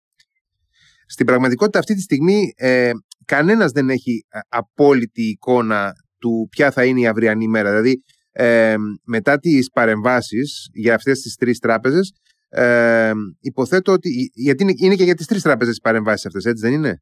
[1.05, 2.91] Στην πραγματικότητα αυτή τη στιγμή ε,
[3.25, 7.69] κανένας δεν έχει ε, απόλυτη εικόνα του ποια θα είναι η αυριανή μέρα.
[7.69, 12.11] Δηλαδή, ε, μετά τις παρεμβάσεις για αυτές τις τρεις τράπεζες,
[12.49, 16.67] ε, υποθέτω ότι, γιατί είναι, είναι και για τις τρεις τράπεζες οι παρεμβάσεις αυτές, έτσι
[16.67, 17.01] δεν είναι;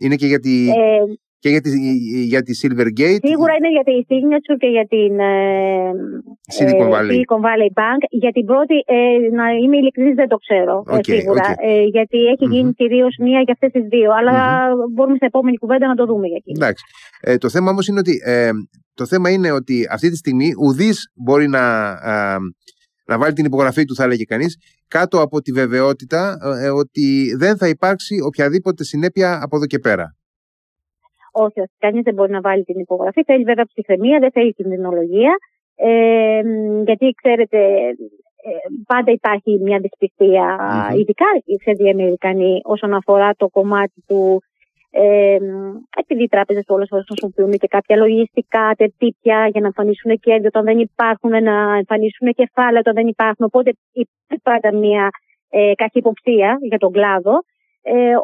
[0.00, 0.68] Είναι και για τη...
[0.68, 1.02] Ε,
[1.42, 1.70] και για τη,
[2.32, 3.22] για τη Silvergate.
[3.30, 5.90] Σίγουρα είναι για τη Signature και για την ε,
[6.56, 7.10] Silicon, ε, Valley.
[7.14, 8.02] Silicon Valley Bank.
[8.10, 11.54] Για την πρώτη, ε, να είμαι ειλικρινής, δεν το ξέρω okay, σίγουρα.
[11.54, 11.64] Okay.
[11.68, 12.54] Ε, γιατί έχει mm-hmm.
[12.54, 14.10] γίνει κυρίως μία για αυτές τις δύο.
[14.18, 14.92] Αλλά mm-hmm.
[14.94, 16.56] μπορούμε στην επόμενη κουβέντα να το δούμε για εκείνη.
[16.60, 16.84] Εντάξει.
[17.20, 18.50] Ε, το θέμα όμως είναι ότι, ε,
[18.94, 22.36] το θέμα είναι ότι αυτή τη στιγμή ουδής μπορεί να, ε,
[23.10, 24.52] να βάλει την υπογραφή του, θα έλεγε κανείς,
[24.88, 26.22] κάτω από τη βεβαιότητα
[26.62, 30.06] ε, ότι δεν θα υπάρξει οποιαδήποτε συνέπεια από εδώ και πέρα.
[31.32, 31.74] Όχι, όχι.
[31.78, 33.22] Κανείς δεν μπορεί να βάλει την υπογραφή.
[33.22, 35.34] Θέλει βέβαια ψυχραιμία, δεν θέλει κινδυνολογία.
[35.74, 36.40] Ε,
[36.84, 37.58] γιατί ξέρετε,
[38.48, 38.52] ε,
[38.86, 40.98] πάντα υπάρχει μια δυσπιστία, mm-hmm.
[40.98, 44.42] ειδικά οι Αμερικανοί, όσον αφορά το κομμάτι του.
[44.92, 45.38] Ε,
[45.96, 50.64] επειδή οι τράπεζες πολλές φορές χρησιμοποιούν και κάποια λογιστικά τερτύπια για να εμφανίσουν κέρδη όταν
[50.64, 53.44] δεν υπάρχουν, να εμφανίσουν κεφάλαια όταν δεν υπάρχουν.
[53.46, 55.08] Οπότε υπάρχει πάντα μια
[55.50, 57.34] ε, καχυποψία για τον κλάδο.
[57.82, 58.14] Ε,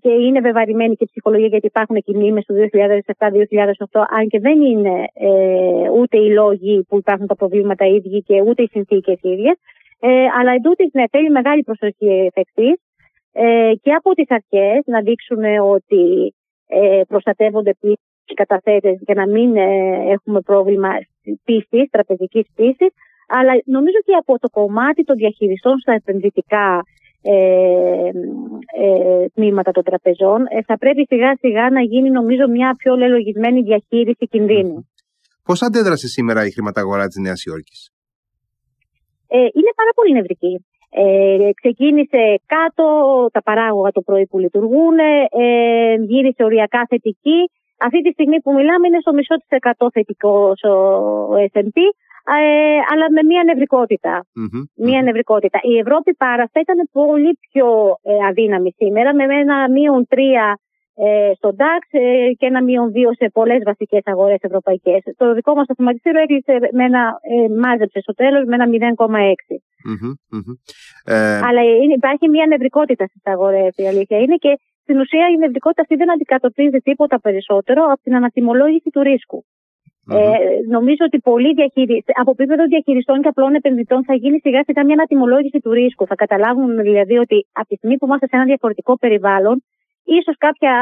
[0.00, 4.62] και είναι βεβαρημένη και η ψυχολογία γιατί υπάρχουν και μνήμες του 2007-2008 αν και δεν
[4.62, 9.56] είναι ε, ούτε οι λόγοι που υπάρχουν τα προβλήματα ίδιοι και ούτε οι συνθήκες ίδιες
[10.00, 12.36] ε, αλλά εντούτοις ναι, θέλει μεγάλη προσοχή εφ'
[13.32, 16.34] ε, και από τις αρχές να δείξουν ότι
[16.66, 19.68] ε, προστατεύονται πλήρως οι καταθέτες για να μην ε,
[20.12, 20.88] έχουμε πρόβλημα
[21.44, 22.92] πίστης, τραπεζικής πίστης
[23.38, 26.82] αλλά νομίζω και από το κομμάτι των διαχειριστών στα επενδυτικά
[27.22, 27.34] ε,
[28.84, 30.40] ε, τμήματα των τραπεζών.
[30.48, 34.88] Ε, θα πρέπει σιγά σιγά να γίνει νομίζω μια πιο λελογισμένη διαχείριση κινδύνου.
[35.42, 37.90] Πώς αντέδρασε σήμερα η χρηματαγορά της Νέας Υόρκης;
[39.28, 40.64] Ε, είναι πάρα πολύ νευρική.
[40.94, 42.84] Ε, ξεκίνησε κάτω
[43.32, 47.50] τα παράγωγα το πρωί που λειτουργούν, ε, γύρισε οριακά θετική.
[47.86, 50.52] Αυτή τη στιγμή που μιλάμε είναι στο μισό της εκατό θετικό
[51.28, 51.78] ο S&P,
[52.24, 54.24] ε, αλλά με μία νευρικότητα.
[54.76, 55.58] Μία νευρικότητα.
[55.62, 57.66] Η Ευρώπη παραστά ήταν πολύ πιο
[58.02, 60.58] ε, αδύναμη σήμερα, με ένα μείον τρία
[60.94, 65.00] ε, στο DAX ε, και ένα μείον δύο σε πολλές βασικές αγορές ευρωπαϊκές.
[65.16, 67.02] Το δικό μας το χρηματιστήριο έκλεισε με ένα,
[67.62, 69.56] μάζεψε στο τέλος με ένα 0,6.
[71.04, 71.36] Ε...
[71.46, 75.82] Αλλά είναι, υπάρχει μια νευρικότητα στι αγορέ, η αλήθεια είναι και στην ουσία η νευρικότητα
[75.82, 79.44] αυτή δεν αντικατοπτρίζει τίποτα περισσότερο από την ανατιμολόγηση του ρισκου
[80.10, 80.36] Ε,
[80.68, 84.94] νομίζω ότι πολλοί διαχειριστέ, από επίπεδο διαχειριστών και απλών επενδυτών θα γίνει σιγά σιγά μια
[84.94, 86.06] ανατιμολόγηση του ρίσκου.
[86.06, 89.62] Θα καταλάβουν δηλαδή ότι από τη στιγμή που είμαστε σε ένα διαφορετικό περιβάλλον,
[90.04, 90.74] ίσως κάποια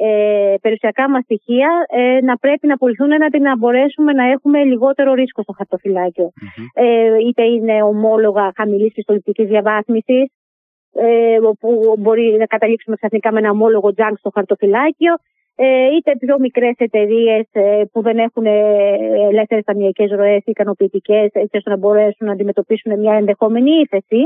[0.00, 5.14] ε, περιουσιακά μας στοιχεία ε, να πρέπει να απολυθούν έναντι να μπορέσουμε να έχουμε λιγότερο
[5.14, 6.32] ρίσκο στο χαρτοφυλάκιο.
[6.74, 10.26] Ε, είτε είναι ομόλογα χαμηλής πιστοληπτικής διαβάθμισης,
[10.92, 15.14] ε, όπου μπορεί να καταλήξουμε ξαφνικά με ένα ομόλογο τζάνκ στο χαρτοφυλάκιο,
[15.60, 18.52] ε, είτε πιο μικρές εταιρείες ε, που δεν έχουν ε,
[19.30, 24.22] ελεύθερες ταμιακές ροές ικανοποιητικές, έτσι ώστε να μπορέσουν να αντιμετωπίσουν μια ενδεχόμενη ύφεση,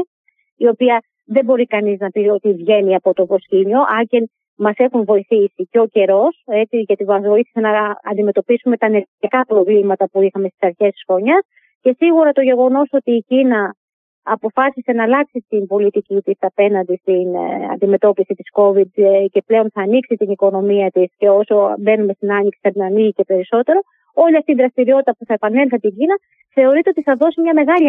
[0.56, 4.74] η οποία δεν μπορεί κανείς να πει ότι βγαίνει από το προσκήνιο, αν και μας
[4.76, 10.48] έχουν βοηθήσει και ο καιρός, γιατί μας βοήθησε να αντιμετωπίσουμε τα ενεργειακά προβλήματα που είχαμε
[10.48, 11.46] στις αρχές της χρονιάς.
[11.80, 13.74] Και σίγουρα το γεγονός ότι η Κίνα
[14.22, 19.70] αποφάσισε να αλλάξει την πολιτική της απέναντι στην ε, αντιμετώπιση της COVID ε, και πλέον
[19.74, 23.80] θα ανοίξει την οικονομία της και όσο μπαίνουμε στην άνοιξη θα την ανοίγει και περισσότερο,
[24.14, 26.16] όλη αυτή η δραστηριότητα που θα επανέλθει την Κίνα
[26.54, 27.86] θεωρείται ότι θα δώσει μια μεγάλη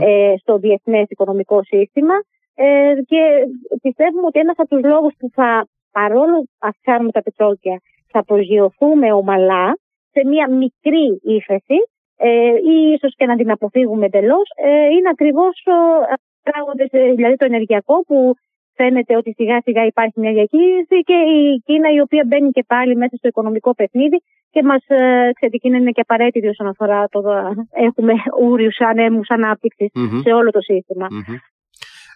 [0.00, 2.14] ε, στο διεθνές οικονομικό σύστημα
[2.58, 3.20] ε, και
[3.82, 7.76] πιστεύουμε ότι ένας από τους λόγους που θα παρόλο που αυξάνουμε τα πετρόκια
[8.12, 9.78] θα προσγειωθούμε ομαλά
[10.10, 11.78] σε μια μικρή ύφεση
[12.16, 15.54] ε, ή ίσως και να την αποφύγουμε εντελώς, ε, είναι ακριβώς
[16.42, 18.34] πράγματες, ε, δηλαδή το ενεργειακό που
[18.74, 22.96] φαίνεται ότι σιγά σιγά υπάρχει μια διακίνηση και η Κίνα η οποία μπαίνει και πάλι
[22.96, 24.18] μέσα στο οικονομικό παιχνίδι
[24.50, 27.20] και μας ε, είναι και απαραίτητη όσον αφορά το
[27.70, 29.26] έχουμε ούριους ανέμους
[30.22, 31.06] σε όλο το συστημα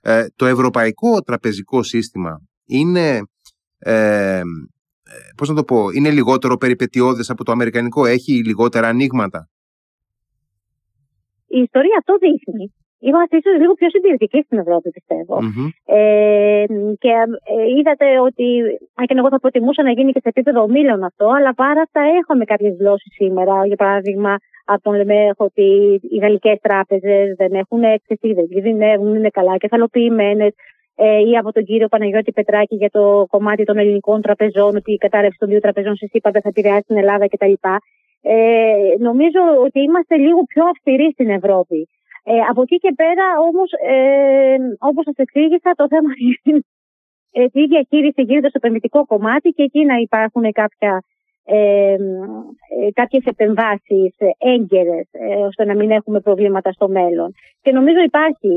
[0.02, 3.20] Ε, το ευρωπαϊκό τραπεζικό σύστημα είναι
[3.78, 4.40] ε,
[5.36, 9.48] πώς να το πω, είναι λιγότερο περιπετειώδες από το αμερικανικό, έχει λιγότερα ανοίγματα;
[11.46, 12.74] Η ιστορία αυτό δείχνει.
[13.02, 14.90] Είμαστε ίσω λίγο πιο συντηρητικοί στην Ευρώπη,
[15.84, 16.64] Ε,
[16.98, 17.12] και
[17.54, 18.44] ε, είδατε ότι,
[18.94, 22.00] αν και εγώ θα προτιμούσα να γίνει και σε επίπεδο ομίλων αυτό, αλλά πάρα αυτά
[22.20, 23.66] έχουμε κάποιες δηλώσει σήμερα.
[23.66, 29.28] Για παράδειγμα, από τον Λεμέχ ότι οι γαλλικές τράπεζες δεν έχουν έκθεση, δεν κινδυνεύουν, είναι
[29.28, 30.52] καλά κεφαλοποιημένες.
[30.94, 34.96] Ε, ή από τον κύριο Παναγιώτη Πετράκη για το κομμάτι των ελληνικών τραπεζών, ότι η
[34.96, 37.52] κατάρρευση των δύο τραπεζών σε ΣΥΠΑ δεν θα επηρεάσει την Ελλάδα κτλ.
[38.22, 38.34] Ε,
[38.98, 41.88] νομίζω ότι είμαστε λίγο πιο αυστηροί στην Ευρώπη.
[42.24, 46.12] Ε, από εκεί και πέρα όμως, ε, όπως σας εξήγησα, το θέμα
[46.44, 46.60] είναι
[47.32, 51.02] ε, η διαχείριση γίνεται στο επενδυτικό κομμάτι και εκεί να υπάρχουν κάποια,
[51.44, 51.96] ε, ε,
[52.92, 57.34] κάποιες επεμβάσεις έγκαιρες ε, ώστε να μην έχουμε προβλήματα στο μέλλον.
[57.62, 58.54] Και νομίζω υπάρχει,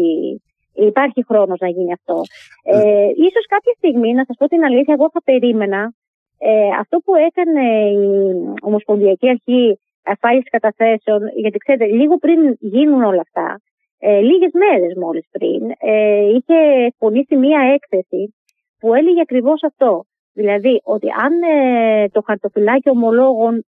[0.73, 2.21] υπάρχει χρόνος να γίνει αυτό.
[2.63, 5.93] Ε, ίσως κάποια στιγμή, να σας πω την αλήθεια, εγώ θα περίμενα
[6.38, 13.22] ε, αυτό που έκανε η Ομοσπονδιακή Αρχή Ασφάλιση Καταθέσεων, γιατί ξέρετε, λίγο πριν γίνουν όλα
[13.22, 13.62] αυτά,
[14.00, 18.36] ε, λίγες μέρες μόλις πριν, ε, είχε εκπονήσει μία έκθεση
[18.80, 20.06] που έλεγε ακριβώς αυτό.
[20.34, 23.66] Δηλαδή, ότι αν ε, το χαρτοφυλάκι ομολόγων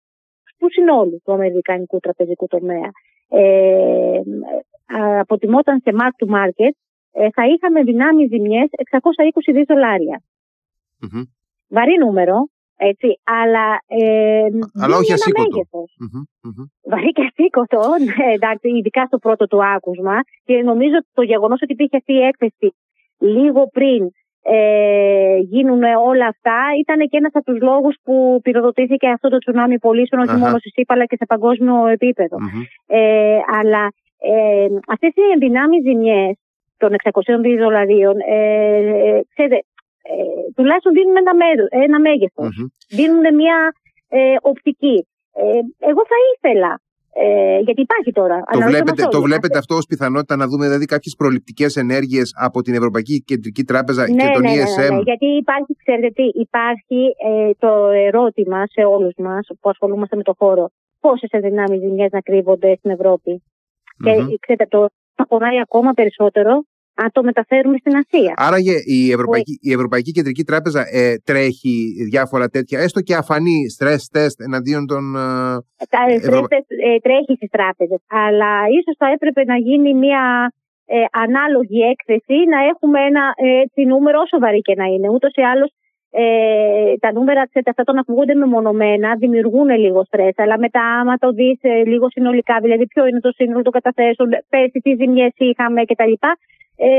[0.57, 2.89] του συνόλους του Αμερικανικού τραπεζικού τομέα
[3.29, 4.21] ε,
[5.19, 6.73] αποτιμόταν σε mark to market,
[7.11, 10.21] ε, θα είχαμε δυνάμεις ζημιές 620 δις δολάρια.
[11.01, 11.23] Mm-hmm.
[11.67, 12.49] Βαρύ νούμερο,
[12.89, 14.47] έτσι, αλλά, ε,
[14.83, 15.85] αλλά όχι ασήκωτο.
[16.91, 20.17] Βαρύ και ασήκωτο, ναι, εντάξει, ειδικά στο πρώτο του άκουσμα.
[20.43, 22.67] Και νομίζω ότι το γεγονός ότι υπήρχε αυτή η έκθεση
[23.17, 24.01] λίγο πριν
[24.43, 29.79] ε, γίνουν όλα αυτά ήταν και ένας από τους λόγους που πυροδοτήθηκε αυτό το τσουνάμι
[29.79, 31.75] πωλήσεων όχι μόνο στη ΣΥΠΑ αλλά και σε παγκόσμιο
[32.85, 33.83] Ε, αλλά
[34.17, 36.35] ε, αυτές οι ενδυνάμεις ζημιές
[36.81, 38.37] των 600 δολαρίων, ε,
[39.07, 39.61] ε, ξέρετε, ε,
[40.55, 42.53] τουλάχιστον δίνουν ένα, μέρο, ένα μέγεθος,
[42.89, 43.57] δίνουν μια
[44.09, 45.07] ε, οπτική.
[45.33, 46.81] Ε, εγώ θα ήθελα
[47.13, 48.43] ε, γιατί υπάρχει τώρα.
[48.51, 52.73] Το βλέπετε, το βλέπετε αυτό ως πιθανότητα να δούμε δηλαδή κάποιες προληπτικές ενέργειες από την
[52.73, 54.89] Ευρωπαϊκή Κεντρική Τράπεζα ναι, και τον ναι, ESM.
[54.89, 60.23] Ναι, ναι, γιατί υπάρχει, ξέρετε υπάρχει ε, το ερώτημα σε όλους μας που ασχολούμαστε με
[60.23, 60.69] το χώρο.
[60.99, 63.43] Πόσες ενδυνάμεις ζημιές να κρύβονται στην Ευρωπη
[64.03, 64.89] Και ξέρετε, το
[65.27, 66.63] πονάει ακόμα περισσότερο
[66.95, 68.33] αν το μεταφέρουμε στην Ασία.
[68.37, 71.75] Άρα η Ευρωπαϊκή, η Ευρωπαϊκή Κεντρική Τράπεζα ε, τρέχει
[72.09, 75.03] διάφορα τέτοια, έστω και αφανή stress test εναντίον των.
[75.15, 76.39] Ε, Τα Ευρω...
[76.39, 78.01] test ε, τρέχει στις τράπεζες.
[78.07, 80.53] Αλλά ίσως θα έπρεπε να γίνει μια
[80.85, 83.23] ε, ανάλογη έκθεση, να έχουμε ένα
[83.63, 85.09] έτσι, νούμερο όσο βαρύ και να είναι.
[85.09, 85.71] Ούτως ή άλλως
[86.13, 86.23] ε,
[86.99, 91.59] τα νούμερα ξέρετε, αυτά των ακούγονται μεμονωμένα, δημιουργούν λίγο στρες, αλλά μετά άμα το δεις
[91.85, 96.13] λίγο συνολικά, δηλαδή ποιο είναι το σύνολο των καταθέσεων, πέρσι τι ζημιές είχαμε κτλ
[96.87, 96.91] ε,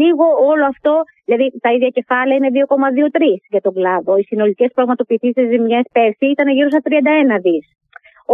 [0.00, 3.20] λίγο όλο αυτό, δηλαδή τα ίδια κεφάλαια είναι 2,23
[3.52, 4.12] για τον κλάδο.
[4.16, 7.66] Οι συνολικές πραγματοποιητήσει ζημιέ πέρσι ήταν γύρω στα 31 δις.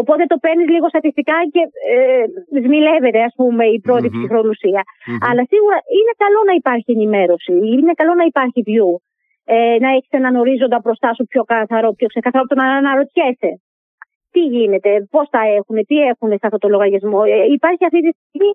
[0.01, 2.25] Οπότε το παίρνεις λίγο στατιστικά και ε,
[2.65, 4.17] σμιλεύεται, ας πούμε, η πρώτη mm-hmm.
[4.17, 4.83] ψυχρολουσία.
[4.85, 5.27] Mm-hmm.
[5.29, 8.89] Αλλά σίγουρα είναι καλό να υπάρχει ενημέρωση, είναι καλό να υπάρχει view.
[9.55, 13.51] Ε, να έχεις έναν ορίζοντα μπροστά σου πιο καθαρό, πιο ξεκαθαρό από το να αναρωτιέσαι.
[14.33, 17.21] Τι γίνεται, πώς τα έχουν, τι έχουν σε αυτό το λογαριασμό.
[17.27, 18.51] Ε, υπάρχει αυτή τη στιγμή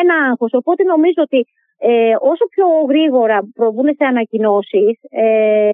[0.00, 0.52] ένα άγχος.
[0.60, 1.40] Οπότε νομίζω ότι
[1.88, 5.70] ε, όσο πιο γρήγορα προβούν σε ανακοινώσεις ε,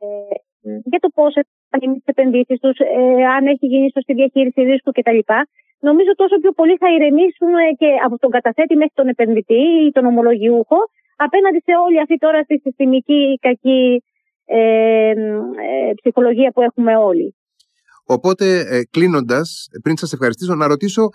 [0.90, 1.32] για το πώς
[1.70, 5.20] θα γίνει τις επενδύσεις τους, ε, αν έχει γίνει σωστή διαχείριση ρίσκου κτλ.
[5.88, 10.04] Νομίζω τόσο πιο πολύ θα ηρεμήσουν και από τον καταθέτη μέχρι τον επενδυτή ή τον
[10.06, 10.78] ομολογιούχο
[11.16, 14.02] απέναντι σε όλη αυτή τώρα τη συστημική κακή
[14.44, 17.34] ε, ε, ψυχολογία που έχουμε όλοι.
[18.06, 21.08] Οπότε, ε, κλείνοντας, πριν σας ευχαριστήσω, να ρωτήσω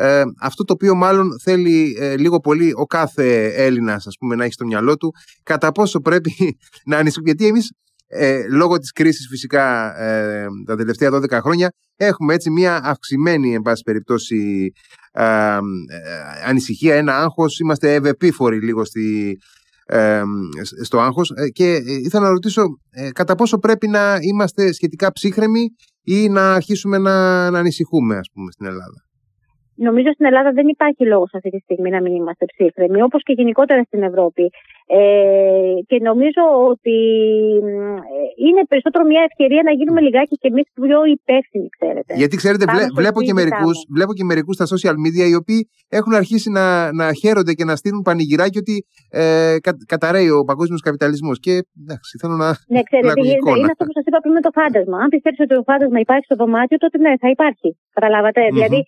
[0.00, 4.06] ε, αυτό το οποίο μάλλον θέλει ε, λίγο πολύ ο κάθε Έλληνας
[4.36, 6.32] να έχει στο μυαλό του, κατά πόσο πρέπει
[6.90, 7.30] να ανησυχούμε.
[7.30, 7.72] Γιατί εμείς
[8.06, 13.62] ε, λόγω της κρίσης φυσικά ε, τα τελευταία 12 χρόνια έχουμε έτσι μια αυξημένη εν
[13.62, 14.72] πάση περιπτώσει
[15.12, 15.58] ε, ε,
[16.46, 19.38] ανησυχία, ένα άγχος, είμαστε ευεπίφοροι λίγο στη,
[20.84, 22.64] στο άγχος και ήθελα να ρωτήσω
[23.12, 25.68] κατά πόσο πρέπει να είμαστε σχετικά ψύχρεμοι
[26.02, 29.07] ή να αρχίσουμε να, να ανησυχούμε ας πούμε στην Ελλάδα;
[29.86, 33.32] Νομίζω στην Ελλάδα δεν υπάρχει λόγος αυτή τη στιγμή να μην είμαστε ψύχρεμοι, όπως και
[33.32, 34.44] γενικότερα στην Ευρώπη.
[34.86, 36.98] Ε, και νομίζω ότι
[37.64, 42.12] ε, είναι περισσότερο μια ευκαιρία να γίνουμε λιγάκι και εμείς πιο υπεύθυνοι, ξέρετε.
[42.20, 45.60] Γιατί ξέρετε, βλέ, βλέπω, και μερικούς, βλέπω και μερικούς στα social media οι οποίοι
[45.98, 48.76] έχουν αρχίσει να, να χαίρονται και να στείλουν πανηγυράκι ότι
[49.10, 51.36] ε, κα, καταραίει ο παγκόσμιος καπιταλισμός.
[51.44, 52.48] Και εντάξει, θέλω να.
[52.74, 54.96] Ναι, ξέρετε, να είναι, είναι αυτό που σας είπα πριν με το φάντασμα.
[55.04, 57.68] Αν πιστεύετε ότι το φάντασμα υπάρχει στο δωμάτιο, τότε ναι, θα υπάρχει.
[57.98, 58.56] Καταλάβατε; Mm-hmm.
[58.56, 58.80] Δηλαδή,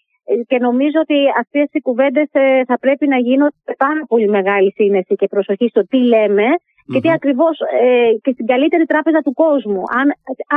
[0.50, 3.50] και νομίζω ότι αυτές οι κουβέντες ε, θα πρέπει να γίνουν
[3.84, 6.92] πάρα πολύ μεγάλη σύνεση και προσοχή στο τι λέμε mm-hmm.
[6.92, 9.82] και τι ακριβώς ε, και στην καλύτερη τράπεζα του κόσμου.
[10.00, 10.06] Αν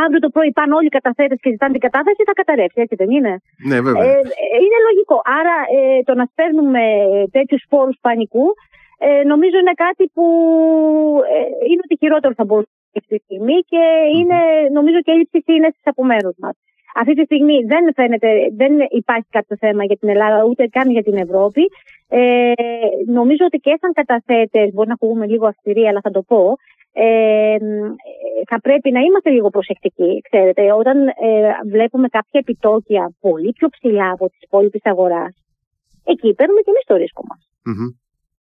[0.04, 3.10] αύριο το πρωί πάνε όλοι οι καταθέτες και ζητάνε την κατάθεση θα καταρρεύσει, έτσι δεν
[3.16, 3.34] είναι;
[3.70, 4.04] Ναι, βέβαια.
[4.04, 4.22] Ε,
[4.64, 5.18] είναι λογικό.
[5.40, 6.84] Άρα ε, το να σπέρνουμε
[7.32, 8.48] τέτοιους φόρους πανικού
[9.08, 10.26] ε, νομίζω είναι κάτι που
[11.36, 13.84] ε, είναι ότι χειρότερο θα μπορούσε αυτή τη στιγμή και
[14.18, 14.40] είναι
[14.78, 16.56] νομίζω και έλλειψη σύνεσης από μέρους μας.
[16.96, 21.04] Αυτή τη στιγμή δεν φαίνεται, δεν υπάρχει κάποιο θέμα για την Ελλάδα, ούτε καν για
[21.04, 21.62] την Ευρώπη.
[22.08, 22.52] Ε,
[23.06, 26.56] νομίζω ότι και σαν καταθέτες, μπορεί να ακούγουμε λίγο αυστηρή, αλλά θα το πω,
[26.94, 27.58] ε,
[28.50, 30.22] θα πρέπει να είμαστε λίγο προσεκτικοί.
[30.30, 31.14] Ξέρετε, όταν ε,
[31.70, 35.34] βλέπουμε κάποια επιτόκια πολύ πιο ψηλά από τις υπόλοιπες αγοράς,
[36.06, 37.42] εκεί παίρνουμε και εμείς το ρίσκο μας.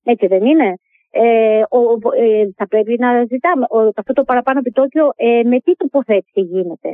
[0.03, 0.73] Έτσι δεν είναι;
[1.11, 1.79] Ε, ο,
[2.23, 6.89] ε, θα πρέπει να ζητάμε ο, αυτό το παραπάνω επιτόκιο ε, με τι τοποθέτηση γίνεται;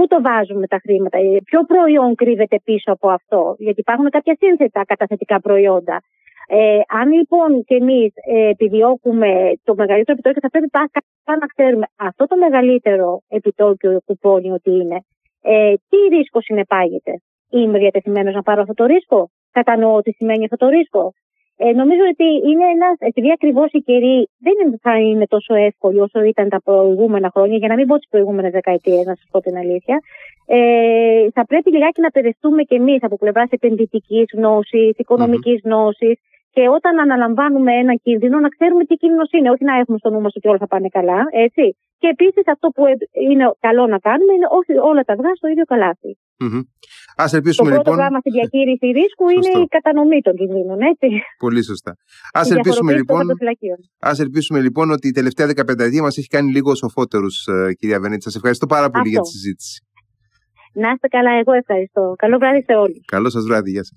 [0.00, 4.36] Πού το βάζουμε τα χρήματα, ε, ποιο προϊόν κρύβεται πίσω από αυτό, γιατί υπάρχουν κάποια
[4.38, 6.02] σύνθετα καταθετικά προϊόντα.
[6.48, 11.86] Ε, αν λοιπόν και εμείς ε, επιδιώκουμε το μεγαλύτερο επιτόκιο, θα πρέπει πάντα να ξέρουμε
[11.96, 14.98] αυτό το μεγαλύτερο επιτόκιο κουπόνι ότι είναι.
[15.42, 17.12] Ε, τι ρίσκο συνεπάγεται.
[17.50, 21.12] Είμαι διατεθειμένος να πάρω αυτό το ρίσκο; Κατανοώ τι σημαίνει αυτό το ρίσκο.
[21.62, 26.22] Ε, νομίζω ότι είναι ένας, επειδή ακριβώς η καιρή δεν θα είναι τόσο εύκολη όσο
[26.22, 29.56] ήταν τα προηγούμενα χρόνια, για να μην πω τις προηγούμενες δεκαετίες, να σας πω την
[29.56, 29.96] αλήθεια,
[30.46, 35.70] ε, θα πρέπει λιγάκι να περιστούμε κι εμείς από πλευράς επενδυτικής γνώσης, οικονομικής mm-hmm.
[35.70, 36.18] γνώσης,
[36.54, 39.50] και όταν αναλαμβάνουμε ένα κίνδυνο, να ξέρουμε τι κίνδυνος είναι.
[39.50, 41.76] Όχι να έχουμε στο νου μας ότι όλα θα πάνε καλά, έτσι.
[42.00, 42.82] Και επίσης αυτό που
[43.28, 46.12] είναι καλό να κάνουμε είναι όχι όλα τα αυγά στο ίδιο καλάθι.
[46.42, 46.62] Mm-hmm.
[47.24, 47.96] Ας ελπίσουμε, το πρώτο λοιπόν...
[48.00, 51.08] πράγμα στη διαχείριση ρίσκου είναι η κατανομή των κινδύνων, έτσι.
[51.44, 51.92] Πολύ σωστά.
[52.38, 53.24] Α ελπίσουμε, λοιπόν...
[54.10, 58.00] ας ελπίσουμε λοιπόν ότι η τελευταία 15 ετία μας έχει κάνει λίγο σοφότερους, ε, κυρία
[58.00, 58.22] Βενέτη.
[58.22, 59.10] Σας ευχαριστώ πάρα πολύ αυτό.
[59.14, 59.76] για τη συζήτηση.
[60.72, 62.14] Να είστε καλά, εγώ ευχαριστώ.
[62.18, 63.04] Καλό βράδυ σε όλους.
[63.14, 63.88] Καλό σας βράδυ, γεια σας.